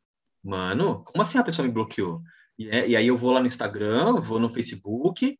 Mano, 0.42 1.04
como 1.04 1.22
assim 1.22 1.38
a 1.38 1.44
pessoa 1.44 1.66
me 1.66 1.72
bloqueou? 1.72 2.22
E, 2.58 2.70
é, 2.70 2.88
e 2.88 2.96
aí 2.96 3.06
eu 3.06 3.16
vou 3.16 3.32
lá 3.32 3.40
no 3.40 3.46
Instagram, 3.46 4.14
vou 4.14 4.38
no 4.38 4.48
Facebook, 4.48 5.38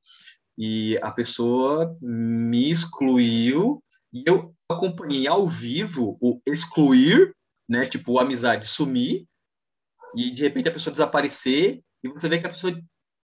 e 0.56 0.98
a 1.02 1.10
pessoa 1.10 1.96
me 2.00 2.70
excluiu, 2.70 3.82
e 4.12 4.22
eu 4.26 4.54
acompanhei 4.68 5.26
ao 5.26 5.46
vivo 5.46 6.18
o 6.20 6.40
excluir, 6.46 7.34
né? 7.68 7.86
Tipo, 7.86 8.18
amizade 8.18 8.68
sumir, 8.68 9.26
e 10.14 10.30
de 10.30 10.42
repente 10.42 10.68
a 10.68 10.72
pessoa 10.72 10.92
desaparecer, 10.92 11.82
e 12.02 12.08
você 12.08 12.28
vê 12.28 12.38
que 12.38 12.46
a 12.46 12.50
pessoa 12.50 12.78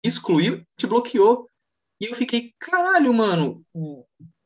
excluiu, 0.04 0.64
te 0.78 0.88
bloqueou. 0.88 1.50
E 2.06 2.12
eu 2.12 2.16
fiquei, 2.16 2.54
caralho, 2.60 3.14
mano, 3.14 3.64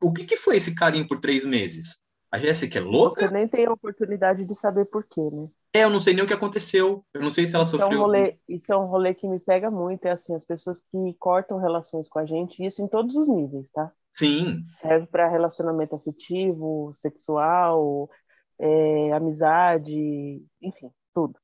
o 0.01 0.13
que, 0.13 0.25
que 0.25 0.37
foi 0.37 0.57
esse 0.57 0.73
carinho 0.73 1.07
por 1.07 1.19
três 1.19 1.43
meses? 1.43 2.01
A 2.31 2.39
Jéssica 2.39 2.79
é 2.79 2.81
louca? 2.81 3.15
Você 3.15 3.31
nem 3.31 3.47
tem 3.47 3.65
a 3.65 3.73
oportunidade 3.73 4.45
de 4.45 4.55
saber 4.55 4.85
por 4.85 5.03
quê, 5.03 5.29
né? 5.31 5.49
É, 5.73 5.83
eu 5.83 5.89
não 5.89 5.99
sei 5.99 6.13
nem 6.13 6.23
o 6.23 6.27
que 6.27 6.33
aconteceu. 6.33 7.03
Eu 7.13 7.21
não 7.21 7.31
sei 7.31 7.45
se 7.45 7.55
ela 7.55 7.65
isso 7.65 7.77
sofreu. 7.77 7.91
É 7.91 7.95
um 7.95 8.03
rolê, 8.03 8.39
isso 8.47 8.71
é 8.71 8.77
um 8.77 8.85
rolê 8.85 9.13
que 9.13 9.27
me 9.27 9.39
pega 9.39 9.69
muito, 9.69 10.05
é 10.05 10.11
assim, 10.11 10.33
as 10.33 10.45
pessoas 10.45 10.79
que 10.79 11.13
cortam 11.19 11.59
relações 11.59 12.07
com 12.07 12.19
a 12.19 12.25
gente, 12.25 12.63
isso 12.65 12.81
em 12.81 12.87
todos 12.87 13.15
os 13.15 13.27
níveis, 13.27 13.69
tá? 13.71 13.91
Sim. 14.17 14.61
Serve 14.63 15.07
para 15.07 15.27
relacionamento 15.27 15.95
afetivo, 15.95 16.91
sexual, 16.93 18.09
é, 18.57 19.11
amizade, 19.11 20.43
enfim, 20.61 20.89
tudo 21.13 21.37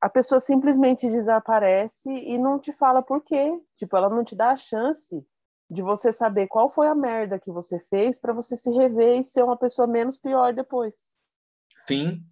a 0.00 0.08
pessoa 0.08 0.40
simplesmente 0.40 1.08
desaparece 1.08 2.08
e 2.08 2.38
não 2.38 2.58
te 2.58 2.72
fala 2.72 3.02
por 3.02 3.22
quê. 3.22 3.52
Tipo, 3.74 3.96
ela 3.96 4.08
não 4.08 4.24
te 4.24 4.36
dá 4.36 4.50
a 4.50 4.56
chance 4.56 5.26
de 5.70 5.82
você 5.82 6.12
saber 6.12 6.46
qual 6.46 6.70
foi 6.70 6.88
a 6.88 6.94
merda 6.94 7.38
que 7.38 7.50
você 7.50 7.78
fez 7.80 8.18
para 8.18 8.32
você 8.32 8.56
se 8.56 8.70
rever 8.70 9.20
e 9.20 9.24
ser 9.24 9.42
uma 9.42 9.56
pessoa 9.56 9.86
menos 9.86 10.16
pior 10.16 10.54
depois. 10.54 10.94
Sim, 11.86 12.24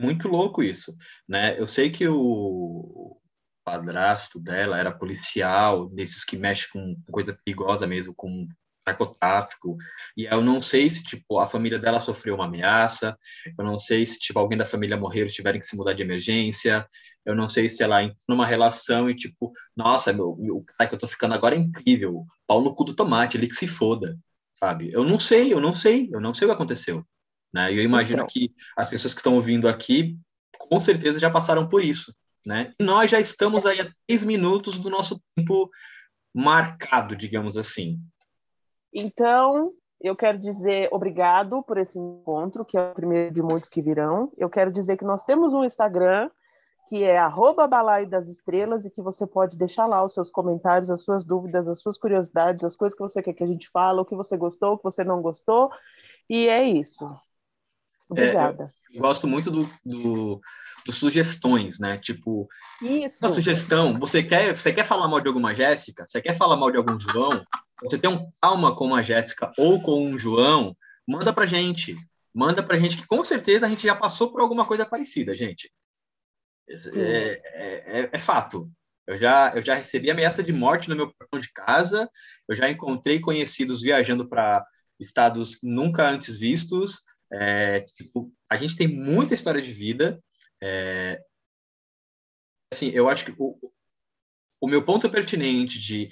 muito 0.00 0.28
louco 0.28 0.62
isso, 0.62 0.94
né? 1.28 1.58
Eu 1.58 1.66
sei 1.66 1.90
que 1.90 2.06
o 2.06 3.18
padrasto 3.64 4.38
dela 4.38 4.78
era 4.78 4.96
policial, 4.96 5.88
desses 5.88 6.24
que 6.24 6.36
mexe 6.36 6.70
com 6.70 6.94
coisa 7.10 7.38
perigosa 7.44 7.86
mesmo, 7.86 8.14
com 8.14 8.46
narcotráfico. 8.86 9.76
E 10.16 10.24
eu 10.24 10.40
não 10.42 10.60
sei 10.60 10.88
se, 10.88 11.02
tipo, 11.02 11.38
a 11.38 11.46
família 11.46 11.78
dela 11.78 12.00
sofreu 12.00 12.34
uma 12.34 12.46
ameaça, 12.46 13.16
eu 13.58 13.64
não 13.64 13.78
sei 13.78 14.04
se, 14.04 14.18
tipo, 14.18 14.38
alguém 14.38 14.58
da 14.58 14.66
família 14.66 14.96
morreu 14.96 15.26
e 15.26 15.30
tiveram 15.30 15.58
que 15.58 15.66
se 15.66 15.76
mudar 15.76 15.94
de 15.94 16.02
emergência, 16.02 16.86
eu 17.24 17.34
não 17.34 17.48
sei 17.48 17.70
se 17.70 17.82
ela 17.82 18.02
entrou 18.02 18.18
numa 18.28 18.46
relação 18.46 19.08
e, 19.08 19.16
tipo, 19.16 19.52
nossa, 19.76 20.12
meu, 20.12 20.30
o 20.30 20.64
cara 20.64 20.88
que 20.88 20.94
eu 20.94 20.98
tô 20.98 21.08
ficando 21.08 21.34
agora 21.34 21.54
é 21.54 21.58
incrível, 21.58 22.24
pau 22.46 22.62
no 22.62 22.74
cu 22.74 22.84
do 22.84 22.94
tomate, 22.94 23.36
ele 23.36 23.48
que 23.48 23.56
se 23.56 23.66
foda, 23.66 24.18
sabe? 24.52 24.92
Eu 24.92 25.04
não 25.04 25.18
sei, 25.18 25.52
eu 25.52 25.60
não 25.60 25.74
sei, 25.74 26.08
eu 26.12 26.20
não 26.20 26.34
sei 26.34 26.46
o 26.46 26.50
que 26.50 26.54
aconteceu, 26.54 27.04
né? 27.52 27.72
E 27.72 27.78
eu 27.78 27.82
imagino 27.82 28.22
então. 28.22 28.26
que 28.26 28.52
as 28.76 28.88
pessoas 28.88 29.14
que 29.14 29.20
estão 29.20 29.34
ouvindo 29.34 29.68
aqui, 29.68 30.18
com 30.58 30.80
certeza 30.80 31.18
já 31.18 31.30
passaram 31.30 31.68
por 31.68 31.82
isso, 31.82 32.14
né? 32.44 32.70
E 32.78 32.84
nós 32.84 33.10
já 33.10 33.20
estamos 33.20 33.64
aí 33.64 33.80
a 33.80 33.90
três 34.06 34.22
minutos 34.22 34.78
do 34.78 34.90
nosso 34.90 35.20
tempo 35.34 35.70
marcado, 36.34 37.16
digamos 37.16 37.56
assim. 37.56 37.98
Então, 38.94 39.72
eu 40.00 40.14
quero 40.14 40.38
dizer 40.38 40.88
obrigado 40.92 41.62
por 41.62 41.78
esse 41.78 41.98
encontro, 41.98 42.64
que 42.64 42.78
é 42.78 42.90
o 42.90 42.94
primeiro 42.94 43.34
de 43.34 43.42
muitos 43.42 43.68
que 43.68 43.82
virão. 43.82 44.30
Eu 44.36 44.48
quero 44.48 44.70
dizer 44.70 44.96
que 44.96 45.04
nós 45.04 45.24
temos 45.24 45.52
um 45.52 45.64
Instagram, 45.64 46.30
que 46.88 47.02
é 47.02 47.18
arroba 47.18 47.66
balaio 47.66 48.08
das 48.08 48.28
estrelas, 48.28 48.84
e 48.84 48.90
que 48.90 49.02
você 49.02 49.26
pode 49.26 49.56
deixar 49.56 49.86
lá 49.86 50.04
os 50.04 50.12
seus 50.12 50.30
comentários, 50.30 50.90
as 50.90 51.02
suas 51.02 51.24
dúvidas, 51.24 51.68
as 51.68 51.80
suas 51.80 51.98
curiosidades, 51.98 52.62
as 52.62 52.76
coisas 52.76 52.96
que 52.96 53.02
você 53.02 53.22
quer 53.22 53.32
que 53.32 53.42
a 53.42 53.46
gente 53.46 53.68
fale, 53.70 54.00
o 54.00 54.04
que 54.04 54.14
você 54.14 54.36
gostou, 54.36 54.74
o 54.74 54.76
que 54.76 54.84
você 54.84 55.02
não 55.02 55.20
gostou. 55.20 55.70
E 56.28 56.48
é 56.48 56.62
isso. 56.62 57.10
Obrigada. 58.08 58.72
É, 58.94 58.98
gosto 58.98 59.26
muito 59.26 59.50
do, 59.50 59.68
do, 59.84 60.40
do, 60.84 60.92
sugestões, 60.92 61.78
né? 61.78 61.98
Tipo, 61.98 62.46
isso. 62.82 63.24
uma 63.24 63.30
sugestão. 63.30 63.98
Você 63.98 64.22
quer, 64.22 64.54
você 64.54 64.72
quer 64.72 64.84
falar 64.84 65.08
mal 65.08 65.20
de 65.20 65.28
alguma 65.28 65.54
Jéssica? 65.54 66.06
Você 66.06 66.20
quer 66.20 66.36
falar 66.36 66.56
mal 66.56 66.70
de 66.70 66.76
algum 66.76 66.98
João? 67.00 67.44
Você 67.82 67.98
tem 67.98 68.10
um 68.10 68.30
trauma 68.40 68.74
com 68.74 68.94
a 68.94 69.02
Jéssica 69.02 69.52
ou 69.58 69.80
com 69.82 70.06
um 70.06 70.18
João? 70.18 70.76
Manda 71.06 71.32
pra 71.32 71.46
gente. 71.46 71.96
Manda 72.32 72.62
pra 72.62 72.78
gente 72.78 72.96
que 72.96 73.06
com 73.06 73.24
certeza 73.24 73.66
a 73.66 73.68
gente 73.68 73.82
já 73.82 73.94
passou 73.94 74.30
por 74.32 74.40
alguma 74.40 74.66
coisa 74.66 74.86
parecida, 74.86 75.36
gente. 75.36 75.70
É, 76.68 77.42
é, 77.44 78.00
é, 78.00 78.10
é 78.12 78.18
fato. 78.18 78.70
Eu 79.06 79.18
já, 79.18 79.52
eu 79.54 79.62
já 79.62 79.74
recebi 79.74 80.10
ameaça 80.10 80.42
de 80.42 80.52
morte 80.52 80.88
no 80.88 80.96
meu 80.96 81.12
portão 81.12 81.38
de 81.38 81.52
casa. 81.52 82.08
Eu 82.48 82.56
já 82.56 82.70
encontrei 82.70 83.20
conhecidos 83.20 83.82
viajando 83.82 84.28
para 84.28 84.64
estados 84.98 85.58
nunca 85.62 86.08
antes 86.08 86.38
vistos. 86.38 87.02
É, 87.32 87.80
tipo, 87.94 88.32
a 88.48 88.56
gente 88.56 88.76
tem 88.76 88.88
muita 88.88 89.34
história 89.34 89.60
de 89.60 89.72
vida. 89.72 90.22
É, 90.62 91.20
assim, 92.72 92.88
eu 92.90 93.08
acho 93.08 93.26
que 93.26 93.34
o, 93.38 93.58
o 94.60 94.68
meu 94.68 94.82
ponto 94.84 95.10
pertinente 95.10 95.78
de 95.78 96.08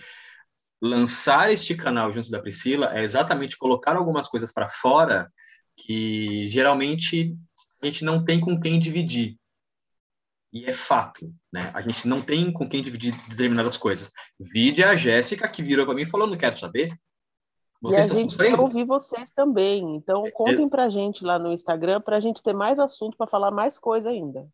lançar 0.83 1.53
este 1.53 1.77
canal 1.77 2.13
junto 2.13 2.29
da 2.29 2.43
Priscila 2.43 2.93
é 2.93 3.05
exatamente 3.05 3.57
colocar 3.57 3.97
algumas 3.97 4.27
coisas 4.27 4.53
para 4.53 4.69
fora 4.69 5.33
que 5.77 6.49
geralmente 6.49 7.37
a 7.81 7.87
gente 7.87 8.05
não 8.05 8.25
tem 8.25 8.41
com 8.41 8.61
quem 8.61 8.81
dividir. 8.81 9.39
E 10.53 10.65
é 10.65 10.73
fato, 10.73 11.33
né? 11.51 11.71
A 11.73 11.81
gente 11.81 12.07
não 12.07 12.21
tem 12.21 12.53
com 12.53 12.69
quem 12.69 12.83
dividir 12.83 13.15
determinadas 13.29 13.77
coisas. 13.77 14.11
Vide 14.39 14.83
a 14.83 14.97
Jéssica 14.97 15.49
que 15.49 15.63
virou 15.63 15.87
para 15.87 15.95
mim 15.95 16.03
e 16.03 16.07
falou: 16.07 16.27
não 16.27 16.37
quero 16.37 16.59
saber. 16.59 16.93
Você 17.81 17.95
e 17.95 17.99
a 17.99 18.15
gente 18.15 18.37
quer 18.37 18.61
ouvir 18.61 18.85
vocês 18.85 19.31
também. 19.31 19.97
Então, 19.97 20.31
contem 20.33 20.69
para 20.69 20.85
a 20.85 20.89
gente 20.91 21.25
lá 21.25 21.39
no 21.39 21.53
Instagram 21.53 22.01
para 22.01 22.17
a 22.17 22.21
gente 22.21 22.43
ter 22.43 22.53
mais 22.53 22.79
assunto 22.79 23.17
para 23.17 23.27
falar 23.27 23.51
mais 23.51 23.79
coisa 23.79 24.11
ainda. 24.11 24.47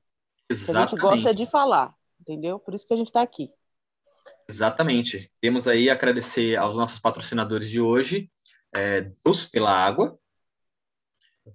Exatamente. 0.49 0.87
A 0.87 0.91
gente 0.91 1.01
gosta 1.01 1.35
de 1.35 1.47
falar, 1.47 1.95
entendeu? 2.21 2.59
Por 2.59 2.75
isso 2.75 2.87
que 2.87 2.95
a 2.95 2.97
gente 2.97 3.09
está 3.09 3.21
aqui. 3.21 3.51
Exatamente. 4.49 5.31
Temos 5.41 5.69
aí 5.69 5.91
agradecer 5.91 6.57
aos 6.57 6.77
nossos 6.77 6.99
patrocinadores 6.99 7.69
de 7.69 7.81
hoje, 7.81 8.31
é, 8.75 9.03
Deus 9.23 9.45
pela 9.45 9.71
água, 9.71 10.19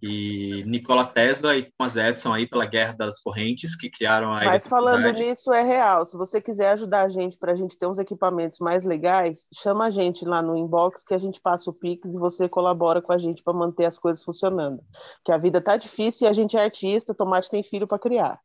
e 0.02 0.64
Nikola 0.66 1.06
Tesla 1.06 1.56
e 1.56 1.64
Thomas 1.64 1.96
Edison 1.96 2.34
aí 2.34 2.48
pela 2.48 2.66
Guerra 2.66 2.94
das 2.94 3.20
Correntes, 3.20 3.76
que 3.76 3.90
criaram 3.90 4.34
a 4.34 4.44
Mas 4.46 4.68
falando 4.68 5.12
nisso, 5.12 5.52
é 5.52 5.62
real. 5.62 6.06
Se 6.06 6.18
você 6.18 6.42
quiser 6.42 6.72
ajudar 6.72 7.02
a 7.04 7.10
gente 7.10 7.38
para 7.38 7.52
a 7.52 7.56
gente 7.56 7.78
ter 7.78 7.88
uns 7.88 8.00
equipamentos 8.00 8.60
mais 8.60 8.84
legais, 8.84 9.48
chama 9.54 9.86
a 9.86 9.92
gente 9.92 10.26
lá 10.26 10.42
no 10.42 10.56
inbox 10.56 11.04
que 11.04 11.14
a 11.14 11.20
gente 11.20 11.40
passa 11.40 11.70
o 11.70 11.74
Pix 11.74 12.14
e 12.14 12.18
você 12.18 12.50
colabora 12.50 13.02
com 13.02 13.12
a 13.12 13.18
gente 13.18 13.44
para 13.44 13.54
manter 13.54 13.86
as 13.86 13.98
coisas 13.98 14.24
funcionando. 14.24 14.84
Que 15.24 15.32
a 15.32 15.38
vida 15.38 15.62
tá 15.62 15.78
difícil 15.78 16.28
e 16.28 16.30
a 16.30 16.34
gente 16.34 16.58
é 16.58 16.64
artista, 16.64 17.14
Tomate 17.14 17.50
tem 17.50 17.64
filho 17.64 17.88
para 17.88 18.00
criar. 18.00 18.40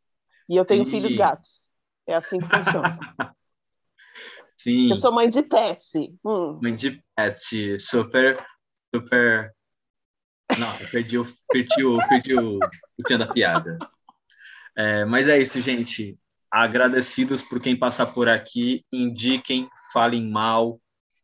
E 0.48 0.56
eu 0.56 0.64
tenho 0.64 0.84
filhos 0.84 1.14
gatos. 1.14 1.68
É 2.06 2.14
assim 2.14 2.38
que 2.38 2.46
funciona. 2.46 2.98
Sim. 4.59 4.90
Eu 4.90 4.97
sou 4.97 5.12
mãe 5.12 5.29
de 5.29 5.42
pet. 5.42 6.12
Hum. 6.25 6.59
Mãe 6.61 6.75
de 6.75 7.03
pet, 7.14 7.81
super, 7.81 8.44
super. 8.94 9.55
Nossa, 10.59 10.85
perdi 10.88 11.18
o, 11.18 11.27
perdi 11.49 11.85
o, 11.85 11.99
perdi 12.09 12.35
o, 12.35 12.59
o 12.59 13.18
da 13.18 13.27
piada. 13.33 13.79
É, 14.77 15.05
mas 15.05 15.29
é 15.29 15.38
isso, 15.38 15.61
gente. 15.61 16.18
Agradecidos 16.51 17.42
por 17.42 17.61
quem 17.61 17.79
passar 17.79 18.07
por 18.07 18.29
aqui. 18.29 18.85
Indiquem, 18.92 19.68
falem 19.92 20.29
mal, 20.29 20.81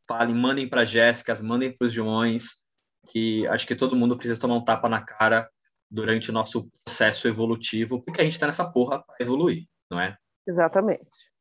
falem, 0.07 0.35
mandem 0.35 0.69
para 0.69 0.85
Jéssicas, 0.85 1.43
mandem 1.43 1.75
para 1.75 1.89
os 1.89 1.95
Joões. 1.95 2.63
Que 3.09 3.47
acho 3.49 3.67
que 3.67 3.75
todo 3.75 3.97
mundo 3.97 4.17
precisa 4.17 4.41
tomar 4.41 4.57
um 4.57 4.65
tapa 4.65 4.89
na 4.89 5.01
cara 5.01 5.49
durante 5.91 6.31
o 6.31 6.33
nosso 6.33 6.69
processo 6.85 7.29
evolutivo, 7.29 8.03
porque 8.03 8.21
a 8.21 8.25
gente 8.25 8.35
está 8.35 8.47
nessa 8.47 8.71
porra 8.71 9.03
para 9.03 9.17
evoluir, 9.21 9.67
não 9.91 10.01
é? 10.01 10.17
Exatamente. 10.47 11.33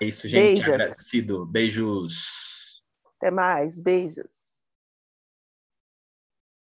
É 0.00 0.06
isso, 0.06 0.26
gente. 0.28 0.54
Beijos. 0.54 0.68
Agradecido. 0.68 1.46
Beijos. 1.46 2.24
Até 3.18 3.30
mais. 3.30 3.80
Beijos. 3.80 4.39